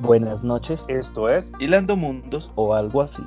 [0.00, 2.50] Buenas noches Esto es Hilando Mundos.
[2.56, 3.22] o algo así.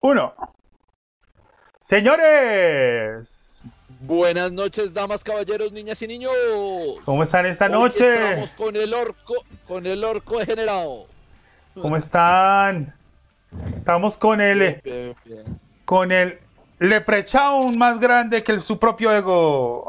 [0.00, 0.34] Uno.
[1.82, 3.60] Señores,
[4.02, 6.32] Buenas noches, damas, caballeros, niñas y niños.
[7.04, 8.14] ¿cómo están esta Hoy noche?
[8.14, 9.34] Estamos con el orco,
[9.66, 11.06] con el orco degenerado.
[11.74, 12.94] ¿Cómo están?
[13.76, 15.60] Estamos con el, Bien, bien.
[15.84, 16.38] con el
[16.78, 19.84] leprechaun más grande que el- su propio ego.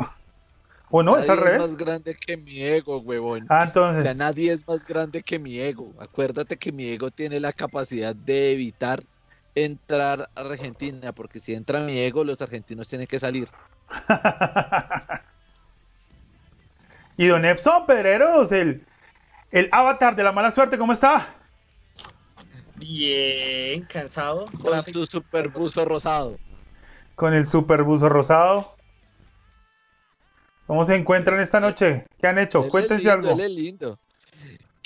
[0.89, 1.17] ¿O no?
[1.17, 1.61] ¿Es al es revés?
[1.61, 3.45] más grande que mi ego, huevón.
[3.47, 4.15] Ah, O sea, entonces.
[4.17, 5.93] nadie es más grande que mi ego.
[5.99, 8.99] Acuérdate que mi ego tiene la capacidad de evitar
[9.55, 13.47] entrar a Argentina, porque si entra mi ego, los argentinos tienen que salir.
[17.17, 18.85] y don Epson Pedreros, el,
[19.51, 21.35] el avatar de la mala suerte, ¿cómo está?
[22.75, 24.45] Bien, cansado.
[24.61, 26.39] Con su super buzo rosado.
[27.15, 28.75] Con el super buzo rosado.
[30.65, 32.05] ¿Cómo se encuentran esta noche?
[32.19, 32.59] ¿Qué han hecho?
[32.59, 33.31] Él es Cuéntense lindo, algo.
[33.33, 33.99] él es lindo.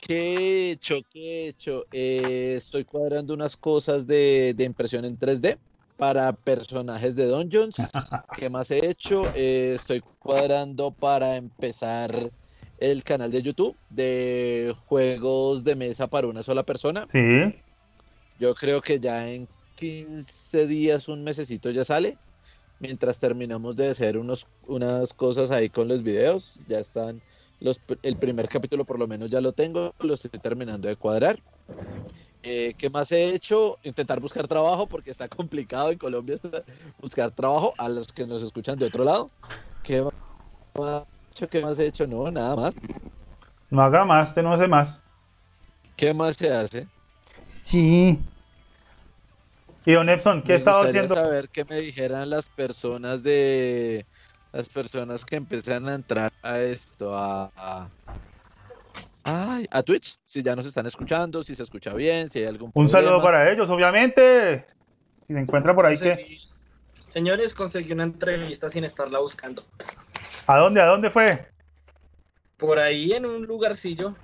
[0.07, 1.01] ¿Qué he hecho?
[1.09, 1.85] ¿Qué he hecho?
[1.91, 5.57] Eh, estoy cuadrando unas cosas de, de impresión en 3D
[5.97, 7.75] para personajes de Dungeons.
[8.38, 9.31] ¿Qué más he hecho?
[9.33, 12.31] Eh, estoy cuadrando para empezar
[12.77, 17.07] el canal de YouTube de juegos de mesa para una sola persona.
[17.11, 17.19] Sí.
[18.38, 22.17] Yo creo que ya en 15 días, un mesecito ya sale.
[22.77, 27.21] Mientras terminamos de hacer unos, unas cosas ahí con los videos, ya están
[27.59, 31.38] los, el primer capítulo por lo menos ya lo tengo, lo estoy terminando de cuadrar.
[32.43, 33.77] Eh, ¿qué más he hecho?
[33.83, 36.63] Intentar buscar trabajo porque está complicado en Colombia está-
[37.01, 39.27] buscar trabajo a los que nos escuchan de otro lado.
[39.83, 40.11] ¿Qué más
[40.77, 41.49] he hecho?
[41.49, 42.05] ¿Qué más he hecho?
[42.07, 42.73] No, nada más.
[43.71, 44.99] No haga más, usted no hace más.
[45.95, 46.88] ¿Qué más se hace?
[47.63, 48.19] Sí.
[49.88, 51.15] Y don Epson, ¿qué Me estado gustaría haciendo?
[51.24, 54.06] saber qué me dijeran las personas de
[54.56, 57.90] las personas que empiezan a entrar a esto, a, a,
[59.25, 62.72] ay, a Twitch, si ya nos están escuchando, si se escucha bien, si hay algún
[62.74, 63.24] Un saludo problema.
[63.24, 64.66] para ellos, obviamente.
[65.28, 66.12] Si se encuentra por ahí, ¿qué?
[66.12, 66.40] Conseguí-
[67.12, 69.62] Señores, conseguí una entrevista sin estarla buscando.
[70.48, 70.81] ¿A dónde?
[70.81, 71.50] ¿A dónde fue?
[72.57, 74.16] Por ahí en un lugarcillo,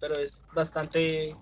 [0.00, 1.34] pero es bastante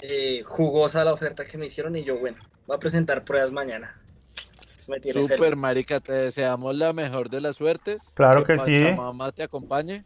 [0.00, 4.01] eh, jugosa la oferta que me hicieron y yo, bueno, voy a presentar pruebas mañana.
[4.88, 5.56] Me Super feliz.
[5.56, 8.12] marica, te deseamos la mejor de las suertes.
[8.16, 8.76] Claro que sí.
[8.78, 10.04] Pachamama te acompañe.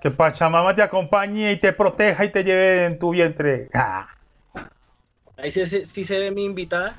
[0.00, 3.68] Que Pachamama te acompañe y te proteja y te lleve en tu vientre.
[3.74, 4.08] Ah.
[5.36, 6.96] Ahí sí, se- sí se ve mi invitada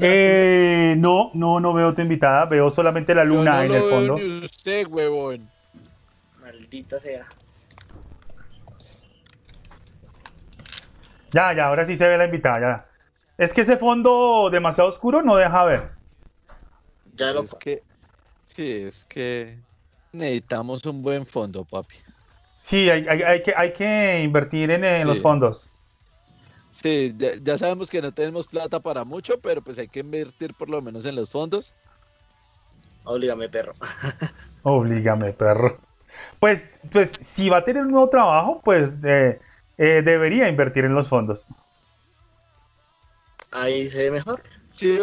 [0.00, 3.74] Eh, no, no, no veo tu invitada, veo solamente la Yo luna no en lo
[3.74, 4.18] el veo fondo.
[4.18, 5.48] ni usted, huevón.
[6.40, 7.26] Maldita sea.
[11.32, 12.87] Ya, ya, ahora sí se ve la invitada, ya.
[13.38, 15.90] Es que ese fondo demasiado oscuro no deja ver.
[17.14, 17.82] Ya lo Es que,
[18.46, 19.56] sí, es que
[20.12, 21.96] necesitamos un buen fondo, papi.
[22.58, 25.06] Sí, hay, hay- hay que, hay que invertir en, en Sí.
[25.06, 25.70] los fondos.
[26.70, 30.52] Sí, ya, ya sabemos que no tenemos plata para mucho, pero pues hay que invertir
[30.54, 31.74] por lo menos en los fondos.
[33.04, 33.74] Oblígame, perro.
[34.64, 35.80] Oblígame, perro.
[36.40, 39.40] Pues, pues, si va a tener un nuevo trabajo, pues eh,
[39.78, 41.44] eh, debería invertir en los fondos.
[43.50, 44.42] Ahí se ve mejor.
[44.72, 44.98] Si,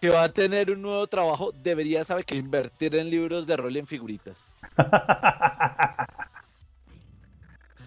[0.00, 3.74] si va a tener un nuevo trabajo, debería saber que invertir en libros de rol
[3.76, 4.54] y en figuritas.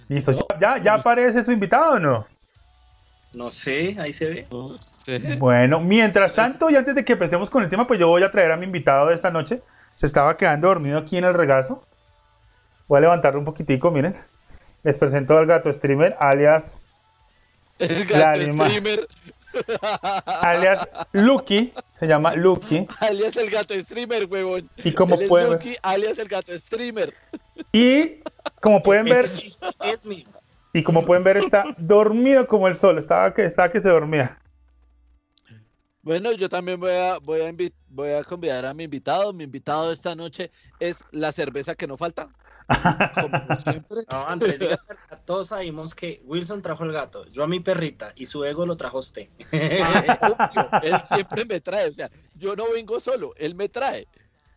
[0.07, 0.39] Listo, No.
[0.59, 2.27] ¿ya, ya aparece su invitado o no?
[3.33, 4.47] No sé, ahí se ve.
[4.51, 5.37] No sé.
[5.37, 8.31] Bueno, mientras tanto, y antes de que empecemos con el tema, pues yo voy a
[8.31, 9.61] traer a mi invitado de esta noche.
[9.95, 11.85] Se estaba quedando dormido aquí en el regazo.
[12.89, 14.17] Voy a levantarlo un poquitico, miren.
[14.83, 16.77] Les presento al gato streamer, alias,
[17.79, 19.07] El La gato anima- streamer.
[20.25, 21.73] Alias Lucky.
[21.99, 22.87] Se llama Lucky.
[22.99, 24.69] alias el gato streamer, huevón.
[24.83, 27.13] Y como Él pueden ver, alias el gato streamer.
[27.71, 28.21] y
[28.59, 30.27] como pueden ver, es mío.
[30.73, 32.97] y como pueden ver, está dormido como el sol.
[32.97, 34.37] Estaba que, estaba que se dormía.
[36.03, 37.51] Bueno, yo también voy a, voy, a
[37.89, 39.33] voy a convidar a mi invitado.
[39.33, 42.29] Mi invitado de esta noche es la cerveza que no falta.
[43.21, 44.01] Como siempre.
[44.11, 44.79] No, Andrés, diga
[45.09, 48.65] la todos sabemos que Wilson trajo el gato, yo a mi perrita y su ego
[48.65, 49.29] lo trajo usted.
[49.81, 50.19] Ah,
[50.51, 51.89] obvio, él siempre me trae.
[51.89, 54.01] O sea, yo no vengo solo, él me trae.
[54.01, 54.07] Es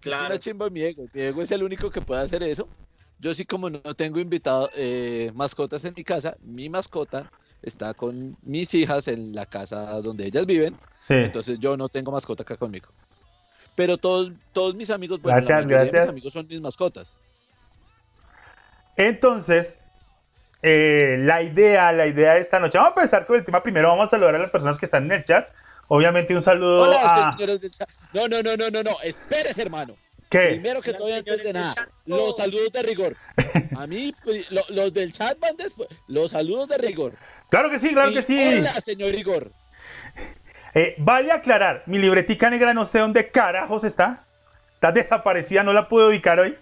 [0.00, 0.26] claro.
[0.26, 1.04] una chimba mi ego.
[1.12, 2.68] Mi ego es el único que puede hacer eso.
[3.18, 7.30] Yo sí, como no tengo invitado eh, mascotas en mi casa, mi mascota
[7.62, 10.76] está con mis hijas en la casa donde ellas viven.
[11.06, 11.14] Sí.
[11.14, 12.88] Entonces yo no tengo mascota acá conmigo.
[13.74, 16.06] Pero todos, todos mis amigos, bueno, Gracias, la mayoría de gracias.
[16.06, 17.18] mis amigos son mis mascotas.
[18.96, 19.76] Entonces,
[20.62, 23.88] eh, la idea, la idea de esta noche, vamos a empezar con el tema primero,
[23.88, 25.48] vamos a saludar a las personas que están en el chat.
[25.88, 27.32] Obviamente un saludo Hola, a...
[27.32, 27.88] señores del chat.
[28.12, 28.92] No, no, no, no, no, no.
[29.02, 29.94] Espérese, hermano.
[30.30, 30.48] ¿Qué?
[30.48, 33.16] Primero que todo, antes de nada, los saludos de rigor.
[33.76, 34.12] A mí,
[34.50, 35.88] lo- los del chat van después.
[36.08, 37.12] Los saludos de rigor.
[37.50, 38.36] Claro que sí, claro Y que sí.
[38.36, 39.52] Hola, señor Rigor.
[40.74, 44.24] Eh, vale aclarar, mi libretica negra no sé dónde carajos está.
[44.74, 46.58] Está desaparecida, no la puedo ubicar hoy.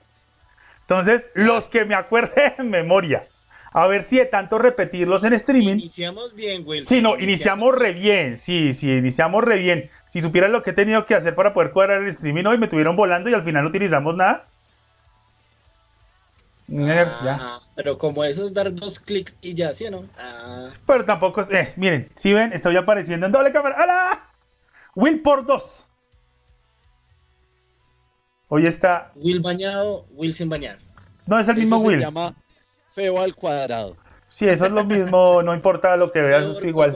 [0.83, 3.27] Entonces, los que me acuerden en memoria.
[3.75, 5.79] A ver si de tanto repetirlos en streaming.
[5.79, 6.89] Iniciamos bien, Wilson.
[6.89, 8.37] Sí, no, iniciamos re bien.
[8.37, 9.91] Sí, sí, iniciamos re bien.
[10.09, 12.69] Si supieran lo que he tenido que hacer para poder cuadrar el streaming hoy, me
[12.69, 14.45] tuvieron volando y al final no utilizamos nada.
[16.75, 20.05] Ah, pero como eso es dar dos clics y ya, ¿sí o no?
[20.19, 21.51] Ah, Pero tampoco es.
[21.51, 23.77] Eh, miren, si ven, estoy apareciendo en doble cámara.
[23.79, 24.25] ¡Hala!
[24.95, 25.87] Will por dos.
[28.55, 29.13] Hoy está.
[29.15, 30.77] Will bañado, Will sin bañar.
[31.25, 32.01] No es el mismo Eso se Will.
[32.01, 32.35] llama
[32.87, 33.97] feo al cuadrado.
[34.29, 36.95] Sí, eso es lo mismo, no importa lo que veas, es igual.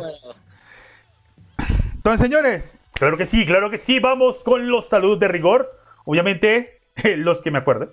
[1.95, 5.81] Entonces, señores, claro que sí, claro que sí, vamos con los saludos de rigor.
[6.05, 6.79] Obviamente,
[7.17, 7.89] los que me acuerden.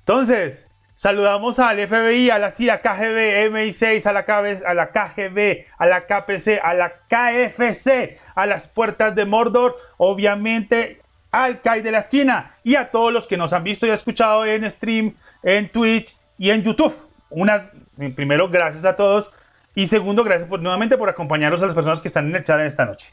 [0.00, 0.66] Entonces,
[0.96, 5.86] saludamos al FBI, a la CIA, KGB, MI6, a la, KB, a la KGB, a
[5.86, 11.03] la KPC, a la KFC, a las puertas de Mordor, obviamente
[11.42, 14.46] al Kai de la esquina y a todos los que nos han visto y escuchado
[14.46, 16.94] en stream, en Twitch y en YouTube.
[17.30, 17.72] Unas,
[18.14, 19.30] primero, gracias a todos.
[19.74, 22.60] Y segundo, gracias por, nuevamente por acompañarnos a las personas que están en el chat
[22.60, 23.12] en esta noche.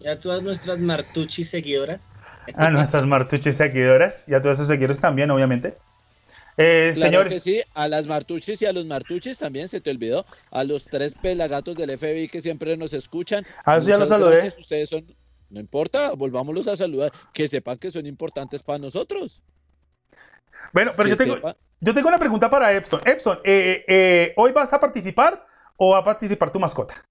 [0.00, 2.12] Y a todas nuestras Martucci seguidoras.
[2.54, 5.76] A nuestras martuches seguidoras y a todos esos seguidores también, obviamente.
[6.56, 9.90] Eh, Claro señores, que sí, a las martuchis y a los martuchis también se te
[9.90, 10.24] olvidó.
[10.50, 13.46] A los tres pelagatos del FBI que siempre nos escuchan.
[13.64, 14.48] Ah, eso ya muchas lo saludé.
[14.58, 15.04] Ustedes son,
[15.50, 17.12] no importa, volvámoslos a saludar.
[17.32, 19.42] Que sepan que son importantes para nosotros.
[20.72, 21.36] bueno, pero yo tengo,
[21.80, 23.00] yo tengo una pregunta para Epson.
[23.06, 27.04] Epson, eh, eh, ¿hoy vas a participar o va a participar tu mascota?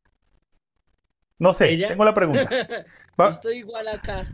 [1.40, 1.90] No sé, ¿Ella?
[1.90, 2.50] tengo la pregunta.
[3.18, 4.26] Yo Va- estoy igual acá.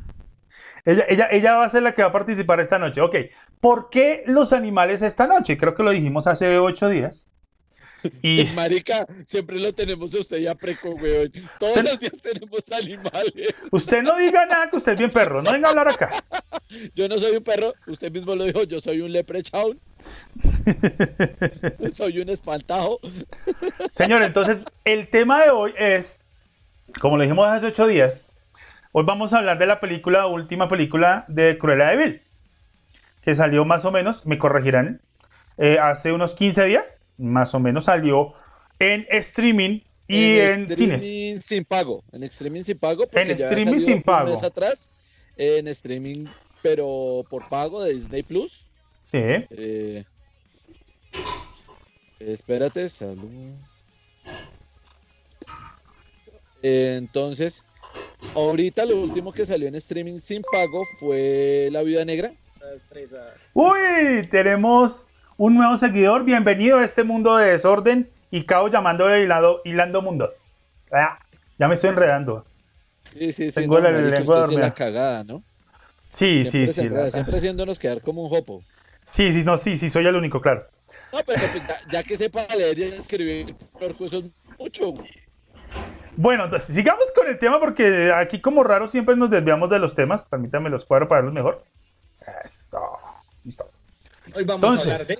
[0.85, 3.01] ella, ella, ella va a ser la que va a participar esta noche.
[3.01, 3.15] Ok,
[3.61, 5.57] ¿por qué los animales esta noche?
[5.57, 7.27] Creo que lo dijimos hace ocho días.
[8.21, 11.31] Y Marica, siempre lo tenemos a usted ya preco, weón.
[11.59, 13.55] Todos Usted- los días tenemos animales.
[13.71, 16.09] usted no diga nada que usted es bien perro, no venga a hablar acá.
[16.95, 19.79] Yo no soy un perro, usted mismo lo dijo, yo soy un leprechaun,
[21.91, 22.99] soy un espantajo.
[23.91, 26.19] Señor, entonces el tema de hoy es,
[26.99, 28.25] como lo dijimos hace ocho días,
[28.91, 32.21] hoy vamos a hablar de la película, última película de Cruella de Vil,
[33.21, 35.01] que salió más o menos, me corregirán,
[35.57, 38.33] eh, hace unos 15 días, más o menos salió
[38.79, 41.45] en streaming y en, streaming cines.
[41.45, 42.03] sin pago.
[42.11, 43.07] En streaming sin pago.
[43.07, 44.29] Porque En ya streaming sin un pago.
[44.29, 44.91] mes atrás.
[45.37, 46.25] En streaming,
[46.61, 48.65] pero por pago de Disney Plus.
[49.03, 49.17] Sí.
[49.19, 50.03] Eh,
[52.19, 53.53] espérate, salud.
[56.61, 57.63] Eh, entonces,
[58.35, 62.31] ahorita lo último que salió en streaming sin pago fue La Viuda Negra.
[63.53, 65.05] Uy, tenemos
[65.37, 66.23] un nuevo seguidor.
[66.23, 70.31] Bienvenido a este mundo de desorden y caos llamando de hilado, hilando mundo.
[70.91, 71.19] Ah,
[71.57, 72.45] ya me estoy enredando.
[73.11, 73.55] Sí, sí, sí.
[73.61, 75.43] Tengo la lengua sí la cagada, ¿no?
[76.13, 76.85] Sí, Siempre, sí, sí.
[76.85, 78.63] enreda, la- siempre haciéndonos quedar como un jopo.
[79.11, 80.67] Sí, sí, no, sí, sí, soy el único, claro.
[81.11, 84.91] No, pero pues ya, ya que sepa leer y escribir, Florco, eso es mucho.
[84.91, 85.09] güey.
[86.15, 89.95] Bueno, entonces sigamos con el tema porque aquí como raro siempre nos desviamos de los
[89.95, 90.27] temas.
[90.27, 91.63] Permítanme los cuadros para verlos mejor.
[92.43, 92.79] Eso.
[93.43, 93.69] Listo.
[94.35, 95.19] Hoy vamos Entonces, a hablar de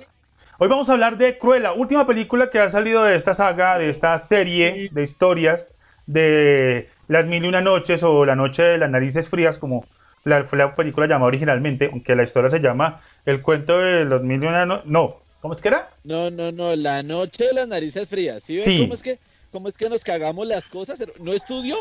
[0.60, 3.90] Hoy vamos a hablar de Cruella, última película que ha salido de esta saga, de
[3.90, 5.68] esta serie de historias
[6.06, 9.86] de Las Mil y Una Noches o La Noche de las Narices Frías, como
[10.24, 14.22] la, fue la película llamada originalmente, aunque la historia se llama El cuento de los
[14.22, 14.86] Mil y Una Noches.
[14.90, 15.90] No, ¿cómo es que era?
[16.04, 18.44] No, no, no, la noche de las narices frías.
[18.44, 18.78] ¿Sí ven Sí.
[18.82, 19.20] cómo es que
[19.52, 21.04] cómo es que nos cagamos las cosas?
[21.20, 21.76] ¿No estudió?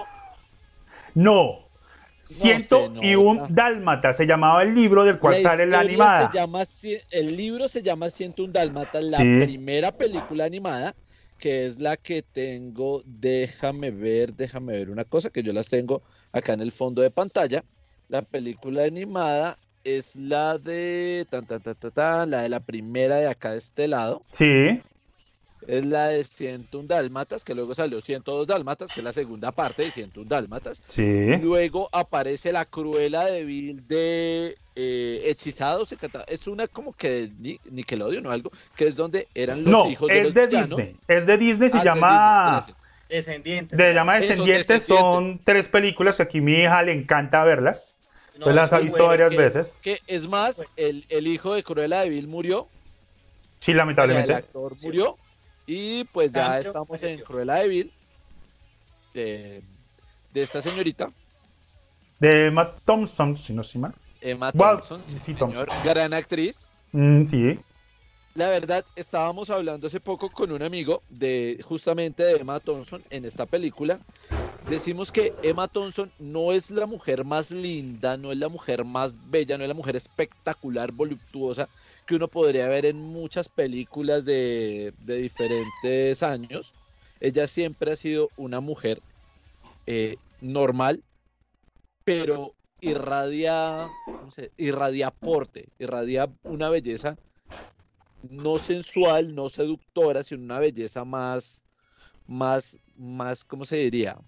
[1.14, 1.60] No.
[2.32, 3.48] Ciento se y un nota.
[3.50, 6.26] Dálmata se llamaba el libro del cual sale la animada.
[6.30, 6.62] se llama
[7.10, 9.38] el libro se llama 101 Dálmatas, la Sí.
[9.38, 10.94] primera película animada,
[11.38, 16.02] que es la que tengo, déjame ver, déjame ver una cosa, que yo las tengo
[16.32, 17.64] acá en el fondo de pantalla.
[18.08, 23.52] La película animada es la de, tan, tan, tan, la de la primera de acá
[23.52, 24.22] de este lado.
[24.30, 24.80] Sí,
[25.68, 29.82] Es la de 101 Dálmatas, que luego salió 102 Dálmatas, que es la segunda parte
[29.82, 30.82] de 101 Dálmatas.
[30.88, 31.36] sí.
[31.40, 35.94] Luego aparece la Cruela de Vil de eh, Hechizados.
[36.26, 39.88] Es una como que de Ni- Nickelodeon o algo, que es donde eran los No,
[39.90, 40.76] hijos de es los de villanos.
[40.78, 40.96] Disney.
[41.08, 42.56] Es de Disney, se Ah, de llama...
[42.56, 42.76] Disney,
[43.08, 43.76] descendientes.
[43.78, 45.12] Se llama Eso, Descendientes, Descendientes.
[45.14, 47.88] son tres películas que aquí mi hija le encanta verlas.
[48.38, 49.74] No, pues las sí, ha visto varias que- veces.
[49.82, 52.66] Que es más, el, el hijo de Cruella de Vil murió,
[53.60, 54.32] Sí, o sea, el lamentablemente.
[54.32, 55.18] actor murió,
[55.66, 57.20] y pues ya estamos en.
[57.20, 57.92] Cruella de Vil,
[59.14, 59.62] de,
[60.32, 61.12] de esta señorita,
[62.18, 63.94] De Matt Thompson, si no estoy mal.
[64.20, 66.70] Emma Wow, Thompson, sí, sí, señor, gran actriz.
[66.92, 67.58] Mm, sí.
[68.34, 73.24] La verdad, estábamos hablando hace poco con un amigo de justamente de Emma Thompson en
[73.24, 74.00] esta película.
[74.62, 79.18] Decimos que Emma Thompson no es la mujer más linda, no es la mujer más
[79.28, 81.68] bella, no es la mujer espectacular, voluptuosa
[82.06, 86.76] que uno podría ver en muchas películas de, de diferentes años.
[87.20, 89.04] Ella siempre ha sido una mujer
[89.86, 91.04] eh, normal,
[92.04, 93.92] pero irradia,
[94.56, 97.18] irradia porte, irradia una belleza
[98.22, 101.64] no sensual, no seductora, sino una belleza más,
[102.26, 104.18] más, más, ¿cómo se diría?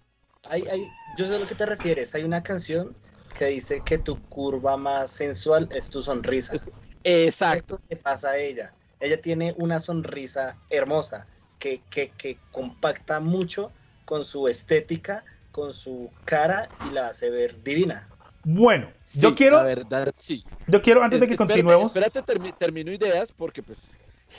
[0.46, 2.14] Hay, hay, yo sé a lo que te refieres.
[2.14, 2.96] Hay una canción
[3.32, 6.52] que dice que tu curva más sensual es tu sonrisa.
[6.54, 6.72] Es-
[7.04, 7.76] Exacto.
[7.76, 8.74] Esto le pasa a ella.
[9.00, 11.26] Ella tiene una sonrisa hermosa
[11.58, 13.72] que, que, que compacta mucho
[14.04, 18.08] con su estética, con su cara y la hace ver divina.
[18.42, 20.44] Bueno, Sí, yo quiero, La verdad, sí.
[20.66, 21.86] yo quiero antes de que Es- espérate, continuemos.
[21.86, 23.96] Espérate, termi- termino ideas porque pues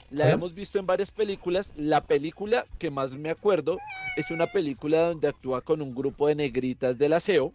[0.09, 1.71] la hemos visto en varias películas.
[1.75, 3.81] La película que más me acuerdo
[4.15, 7.53] es una película donde actúa con un grupo de negritas del aseo,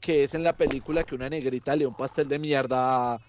[0.00, 3.20] que es en la película que una negrita le da un pastel de mierda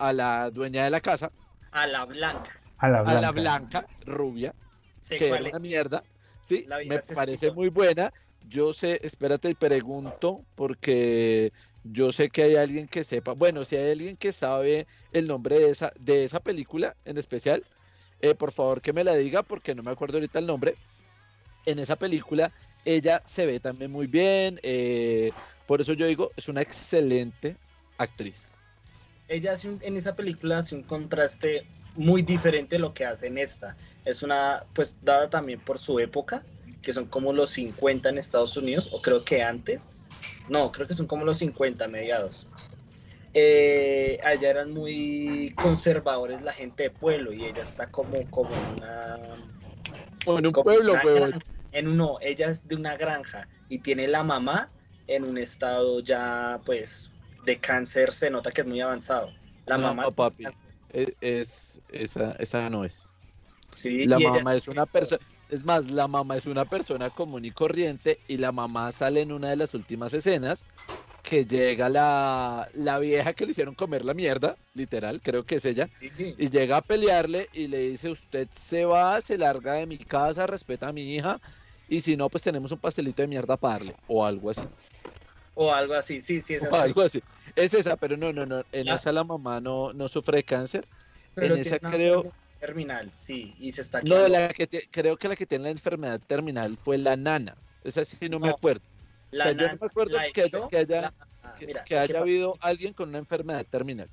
[0.00, 1.30] a, la dueña de la casa,
[1.72, 2.50] A la blanca.
[2.78, 3.20] A la a blanca.
[3.20, 4.54] la blanca, rubia.
[5.00, 5.48] Sé que era es.
[5.50, 6.02] una mierda.
[6.40, 8.12] Sí, me parece muy buena.
[8.48, 11.52] Yo sé, espérate, pregunto, porque
[11.84, 13.32] yo sé que hay alguien que sepa.
[13.32, 17.64] Bueno, si hay alguien que sabe el nombre de esa, de esa película en especial,
[18.20, 20.76] eh, por favor que me la diga, porque no me acuerdo ahorita el nombre.
[21.66, 22.52] En esa película,
[22.84, 24.58] ella se ve también muy bien.
[24.62, 25.32] eh,
[25.66, 27.56] por eso yo digo, es una excelente
[27.98, 28.48] actriz.
[29.30, 33.28] Ella hace un- en esa película hace un contraste muy diferente de lo que hace
[33.28, 33.76] en esta.
[34.04, 36.44] Es una, pues, dada también por su época,
[36.82, 40.08] que son como los 50 en Estados Unidos, o creo que antes.
[40.48, 42.48] No, creo que son como los 50 mediados.
[43.34, 48.66] Eh, allá eran muy conservadores la gente de pueblo y ella está como, como en
[48.68, 49.18] una
[50.26, 51.30] O en un como pueblo, una huevón.
[51.30, 51.46] granja.
[51.72, 54.72] En un- no, ella es de una granja y tiene la mamá
[55.06, 59.32] en un estado ya, pues, de cáncer, se nota que es muy avanzado.
[59.66, 60.08] La No, mamá.
[60.08, 60.54] no, papi.
[60.88, 63.08] Es, es- esa, esa no es.
[63.76, 67.52] Sí, La mamá es una persona, es más, la mamá es una persona común y
[67.52, 70.66] corriente y la mamá sale en una de las últimas escenas
[71.22, 75.66] que llega la, la vieja que le hicieron comer la mierda, literal, creo que es
[75.66, 79.86] ella, Sí, y llega a pelearle y le dice, usted se va, se larga de
[79.86, 81.40] mi casa, respeta a mi hija
[81.86, 84.70] y si no, pues tenemos un pastelito de mierda para darle, o algo así.
[85.62, 86.76] O algo así, sí, sí, es O así.
[86.76, 87.22] algo así.
[87.54, 88.64] Es esa, pero no, no, no.
[88.72, 90.88] En esa la mamá no, no sufre de cáncer.
[91.34, 94.28] Pero en esa creo- terminal, sí, y se está No, quedando.
[94.28, 97.58] la que te- creo que la que tiene la enfermedad terminal fue la nana.
[97.84, 98.88] Esa sí no, me No, acuerdo.
[99.32, 101.84] La o sea, yo no nana me acuerdo que haya- que haya- la- ah, mira,
[101.84, 104.08] que haya habido alguien con una enfermedad terminal.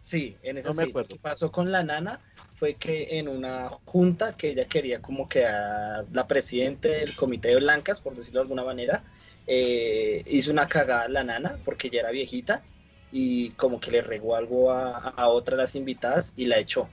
[0.00, 0.86] Sí, en esa No me sí.
[0.88, 1.08] Lo acuerdo.
[1.14, 2.20] que pasó con la nana
[2.54, 7.50] fue que en una junta que ella quería como que a la presidente del comité
[7.50, 9.04] de blancas, por decirlo de alguna manera,
[9.46, 12.62] eh, hizo una cagada a la nana porque ya era viejita
[13.10, 16.88] y como que le regó algo a, a otra de las invitadas y la echó.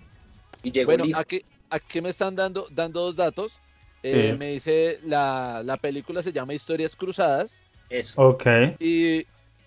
[0.64, 1.20] Y llegó Bueno, el hijo.
[1.20, 3.60] aquí, aquí me están dando, dando dos datos.
[4.04, 4.38] Eh, Sí.
[4.38, 8.22] Me dice, la, la película se llama Historias Cruzadas Eso.
[8.22, 8.46] Ok.
[8.80, 9.26] y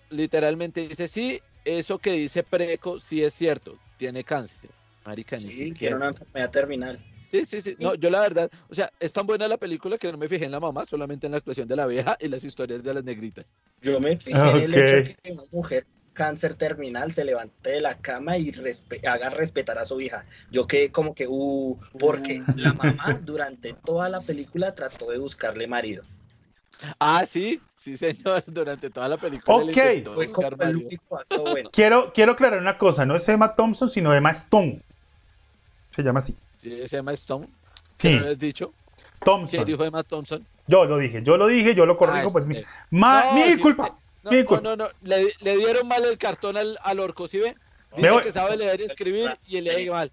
[0.09, 4.69] literalmente dice, sí, eso que dice Preco sí es cierto, tiene cáncer.
[5.05, 6.99] Marica, ni Sí, tiene una enfermedad terminal.
[7.33, 7.75] Sí, sí, sí.
[7.79, 10.45] No, yo la verdad, o sea, es tan buena la película que no me fijé
[10.45, 13.03] en la mamá, solamente en la actuación de la vieja y las historias de las
[13.03, 13.55] negritas.
[13.81, 17.81] Yo me fijé en el hecho de que una mujer cáncer terminal se levante de
[17.81, 20.25] la cama y respe- haga respetar a su hija.
[20.51, 25.65] Yo quedé como que, uh, porque la mamá durante toda la película trató de buscarle
[25.67, 26.03] marido.
[26.99, 29.57] Ah, sí, sí, señor, durante toda la película.
[29.57, 29.77] Ok.
[31.29, 31.69] Fue bueno.
[31.71, 34.81] Quiero, quiero aclarar una cosa, no es Emma Thompson, sino Emma Stone.
[35.91, 36.35] Se llama así.
[36.63, 37.45] Se llama Stone.
[37.97, 38.73] ¿Qué Sí, me habías dicho?
[38.95, 39.65] ¿Qué Thompson.
[39.65, 40.45] dijo Emma Thompson?
[40.67, 42.67] Yo lo dije, yo lo dije, yo lo corrijo, Ah, pues mi, este.
[42.91, 43.83] ma- No, mi culpa.
[43.83, 44.63] usted- No, mi no, culpa.
[44.63, 47.55] no, no, Le, le dieron mal el cartón al, al orco, ¿sí ve?
[47.95, 50.09] Dice Veo- que sabe leer y escribir y lee mal.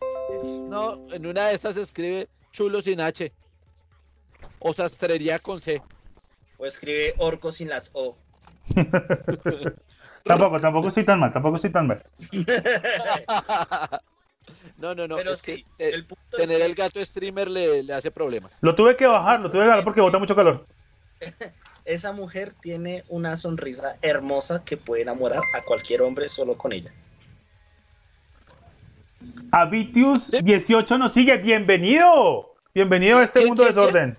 [0.68, 3.32] No, en una de estas escribe chulo sin H.
[4.58, 5.80] O sastrería con C.
[6.58, 8.16] O escribe orco sin las O.
[10.24, 12.04] Tampoco, tampoco estoy tan mal, tampoco estoy tan mal.
[14.80, 15.16] no, no, no.
[15.16, 17.92] Pero es sí, que te- el punto es tener que el gato streamer le, le
[17.92, 18.58] hace problemas.
[18.62, 20.66] Lo tuve que bajar, lo tuve que bajar porque bota mucho calor.
[21.84, 26.92] esa mujer tiene una sonrisa hermosa que puede enamorar a cualquier hombre solo con ella.
[29.52, 30.38] Avitius Sí.
[30.42, 32.54] 18 nos sigue, bienvenido.
[32.74, 34.18] Bienvenido a este ¿Qué, mundo qué, de desorden.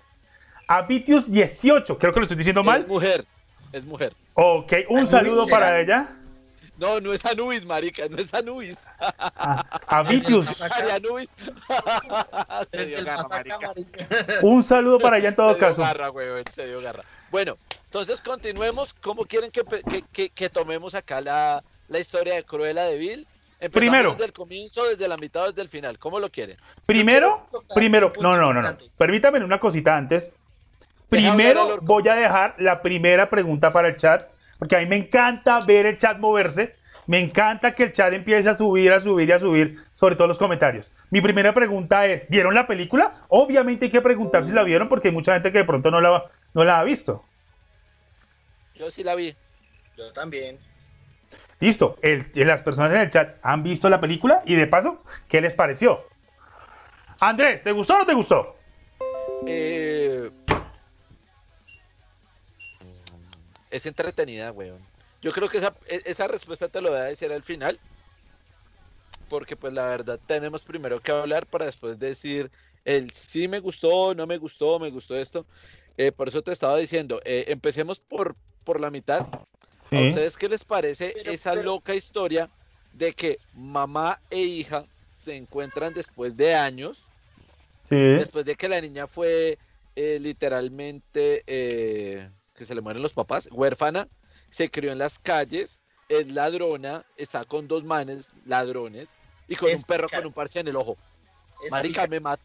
[0.68, 2.86] Avitius 18, creo que lo estoy diciendo Es mal.
[2.86, 3.24] mujer.
[3.72, 4.12] Es mujer.
[4.34, 6.08] Ok, un saludo para ella.
[6.82, 8.88] No, no es Anubis, marica, no es Anubis.
[8.98, 10.60] Ah, Avitius,
[10.92, 11.32] Anubis.
[12.70, 13.72] se dio garra, marica.
[14.42, 15.80] un saludo para ella en todo Se dio caso.
[15.80, 17.04] garra, weón, se dio garra.
[17.30, 18.94] Bueno, entonces continuemos.
[18.94, 23.26] ¿Cómo quieren que, que- que- que tomemos acá la, la historia de Cruella de Vil?
[23.60, 24.10] Empezamos Primero.
[24.10, 25.96] desde el comienzo, desde la mitad desde el final.
[26.00, 26.56] ¿Cómo lo quieren?
[26.84, 28.76] Primero, tocar primero, no, no, no, no.
[28.98, 30.34] Permítame una cosita antes.
[31.08, 34.26] Primero voy a dejar la primera pregunta para el chat,
[34.62, 36.76] porque a mí me encanta ver el chat moverse.
[37.08, 40.28] Me encanta que el chat empiece a subir, a subir y a subir, sobre todo
[40.28, 40.92] los comentarios.
[41.10, 43.24] Mi primera pregunta es, ¿vieron la película?
[43.26, 46.00] Obviamente hay que preguntar si la vieron, porque hay mucha gente que de pronto no
[46.00, 47.24] la, no la ha visto.
[48.76, 49.34] Yo sí la vi.
[49.96, 50.60] Yo también.
[51.58, 55.40] Listo, el- las personas en el chat han visto la película y de paso, ¿qué
[55.40, 56.06] les pareció?
[57.18, 58.54] Andrés, ¿te gustó o no te gustó?
[59.44, 60.30] Eh,
[63.72, 64.78] Es entretenida, weón.
[65.22, 67.80] Yo creo que esa, e- esa respuesta te lo voy a decir al final.
[69.28, 72.50] Porque pues la verdad tenemos primero que hablar para después decir
[72.84, 75.46] el sí me gustó, no me gustó, me gustó esto.
[75.96, 79.26] Eh, por eso te estaba diciendo, eh, empecemos por, por la mitad.
[79.90, 82.50] ¿A ustedes qué les parece Pero- esa pero- loca historia
[82.92, 87.06] de que mamá e hija se encuentran después de años?
[87.88, 87.96] Sí.
[87.96, 89.58] después de que la niña fue
[89.96, 94.08] eh, literalmente eh, que se le mueren los papás, huérfana,
[94.50, 99.80] se crió en las calles, es ladrona, está con dos manes ladrones y con Es
[99.80, 100.98] un perro con un parche en el ojo.
[101.68, 102.42] Marica, me, mat-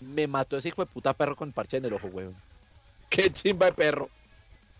[0.00, 2.42] me mató ese hijo de puta perro con parche en el ojo, weón.
[3.08, 4.10] Qué chimba de perro.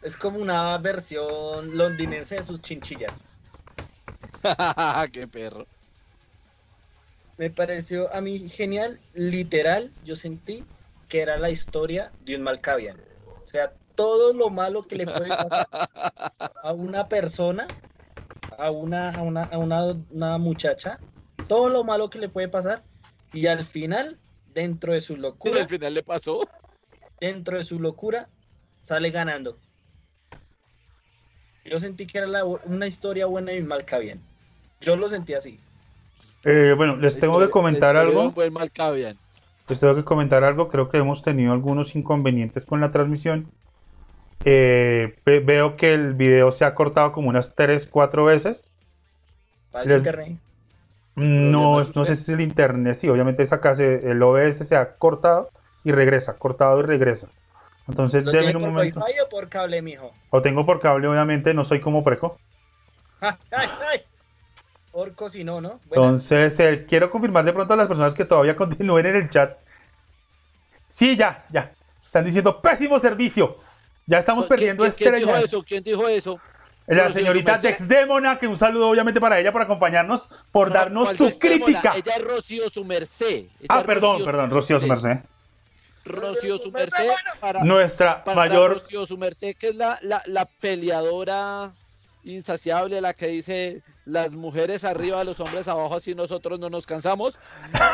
[0.00, 3.26] Es como una versión londinense de sus chinchillas.
[5.12, 5.66] Qué perro.
[7.36, 10.68] Me pareció a mí genial, literal, yo sentí
[11.08, 13.00] que era la historia de un Malkavian.
[13.24, 15.68] O sea, todo lo malo que le puede pasar
[16.62, 17.66] a una persona,
[18.58, 20.98] a una, a una, a una, una muchacha,
[21.48, 22.82] todo lo malo que le puede pasar,
[23.32, 24.18] y al final,
[24.54, 26.48] dentro de su locura, al final le pasó.
[27.20, 28.28] dentro de su locura,
[28.80, 29.58] sale ganando.
[31.64, 34.20] Yo sentí que era la- una historia buena y un Malkavian.
[34.80, 35.58] Yo lo sentí así.
[36.44, 38.30] Eh, bueno, les tengo que comentar algo.
[38.32, 39.16] buen Malkavian.
[39.68, 40.68] Les tengo que comentar algo.
[40.68, 43.50] Creo que hemos tenido algunos inconvenientes con la transmisión.
[44.44, 48.68] Eh, ve- veo que el video se ha cortado como unas 3, 4 veces.
[49.72, 50.38] Para el internet.
[51.16, 52.94] No, ¿Problemas no sé si es el internet.
[52.96, 55.50] Sí, obviamente esa se- el OBS se ha cortado
[55.84, 57.28] y regresa, cortado y regresa.
[57.88, 59.00] Entonces, ¿Lo tiene un por momento.
[59.00, 60.12] Wi-Fi o por cable, mijo?
[60.30, 62.36] O tengo por cable, obviamente, no soy como preco.
[63.20, 64.02] ¡Ay, ay!
[64.92, 65.80] Orco si no, ¿no?
[65.86, 69.58] Entonces, eh, quiero confirmar de pronto a las personas que todavía continúen en el chat.
[70.90, 71.72] Sí, ya, ya.
[72.04, 73.58] Están diciendo pésimo servicio.
[74.06, 75.48] Ya estamos ¿Quién- perdiendo quién, quién dijo estrellas.
[75.48, 75.62] eso?
[75.62, 76.40] ¿Quién dijo eso?
[76.86, 77.68] La señorita Sumercé.
[77.84, 81.94] Dexdemona, que un saludo obviamente para ella por acompañarnos, por No, darnos ¿cuál su crítica.
[81.96, 83.26] Ella es Rocío su merced.
[83.26, 85.08] Ella Ah, perdón, Rocío perdón, Rocío su merced.
[85.08, 85.28] merced.
[86.04, 87.30] Rocío su Su merced, merced bueno.
[87.40, 88.72] para, Nuestra para mayor.
[88.74, 91.72] Rocío su merced, que es la, la, la peleadora
[92.24, 97.38] insaciable, la que dice las mujeres arriba, los hombres abajo, así nosotros no nos cansamos.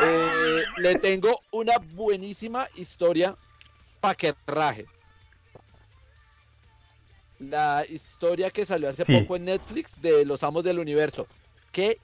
[0.03, 3.35] Eh, le tengo una buenísima historia
[4.01, 4.85] para que raje.
[7.41, 9.17] La historia que salió hace Sí.
[9.21, 11.27] poco en Netflix de Los Amos del Universo.
[11.71, 11.99] Qué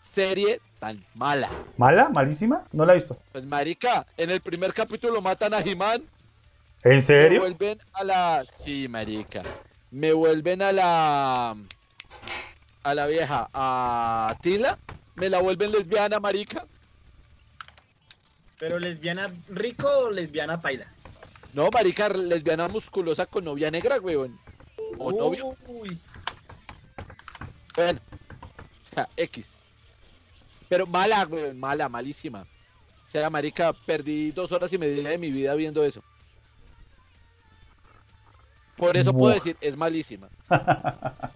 [0.00, 1.50] serie tan mala.
[1.76, 2.08] ¿Mala?
[2.10, 2.64] ¿Malísima?
[2.72, 3.18] No la he visto.
[3.32, 6.08] Pues marica, en el primer capítulo matan a He-Man.
[6.84, 7.40] ¿En Me serio?
[7.40, 8.44] vuelven a la.
[8.44, 9.42] Sí, marica.
[9.90, 11.56] Me vuelven a la.
[12.84, 13.50] A la vieja.
[13.52, 14.78] A Tila.
[15.16, 16.64] Me la vuelven lesbiana, marica.
[18.58, 20.95] ¿Pero lesbiana rico o lesbiana paila?
[21.56, 24.38] No, marica, lesbiana musculosa con novia negra, weón.
[24.98, 25.56] O novio.
[27.74, 27.98] Bueno.
[28.82, 29.60] O sea, X.
[30.68, 31.58] Pero mala, weón.
[31.58, 32.42] Mala, malísima.
[32.42, 36.04] O sea, marica, perdí dos horas y media de mi vida viendo eso.
[38.76, 40.28] Por eso puedo decir, es malísima.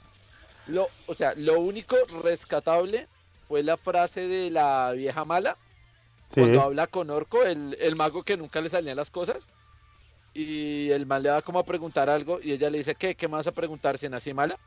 [0.67, 3.09] Lo, o sea, lo único rescatable
[3.49, 5.57] fue la frase de la vieja mala
[6.29, 6.43] Sí.
[6.43, 9.51] cuando habla con Orco, el, el mago que nunca le salían las cosas.
[10.33, 13.15] Y el mal le va como a preguntar algo y ella le dice, ¿qué?
[13.17, 14.59] ¿Qué me vas a preguntar si nací mala?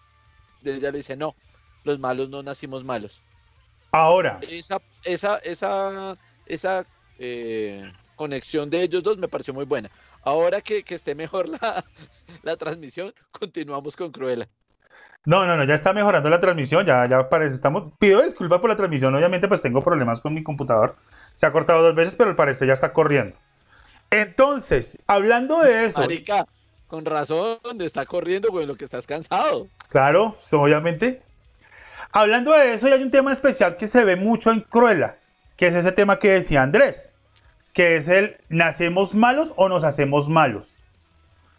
[0.61, 1.35] Y ella le dice, no,
[1.83, 3.23] los malos no nacimos malos.
[3.91, 6.85] Ahora, Esa, esa, esa, esa
[7.19, 9.89] eh, conexión de ellos dos me pareció muy buena.
[10.23, 11.85] Ahora que, que esté mejor la,
[12.43, 14.47] la transmisión, continuamos con Cruella.
[15.25, 18.69] no, no, no, ya está mejorando la transmisión, ya, ya parece, estamos, pido disculpas por
[18.69, 20.97] la transmisión, obviamente pues tengo problemas con mi computador,
[21.33, 23.37] se ha cortado dos veces, pero al parecer ya está corriendo.
[24.13, 26.45] Entonces, hablando de eso, Marica,
[26.87, 29.67] con razón, está corriendo, güey, lo que estás cansado.
[29.89, 31.21] claro, obviamente,
[32.11, 35.17] hablando de eso, hay un tema especial que se ve mucho en Cruella,
[35.57, 37.11] que es ese tema que decía Andrés,
[37.73, 40.77] que es el nacemos malos o nos hacemos malos.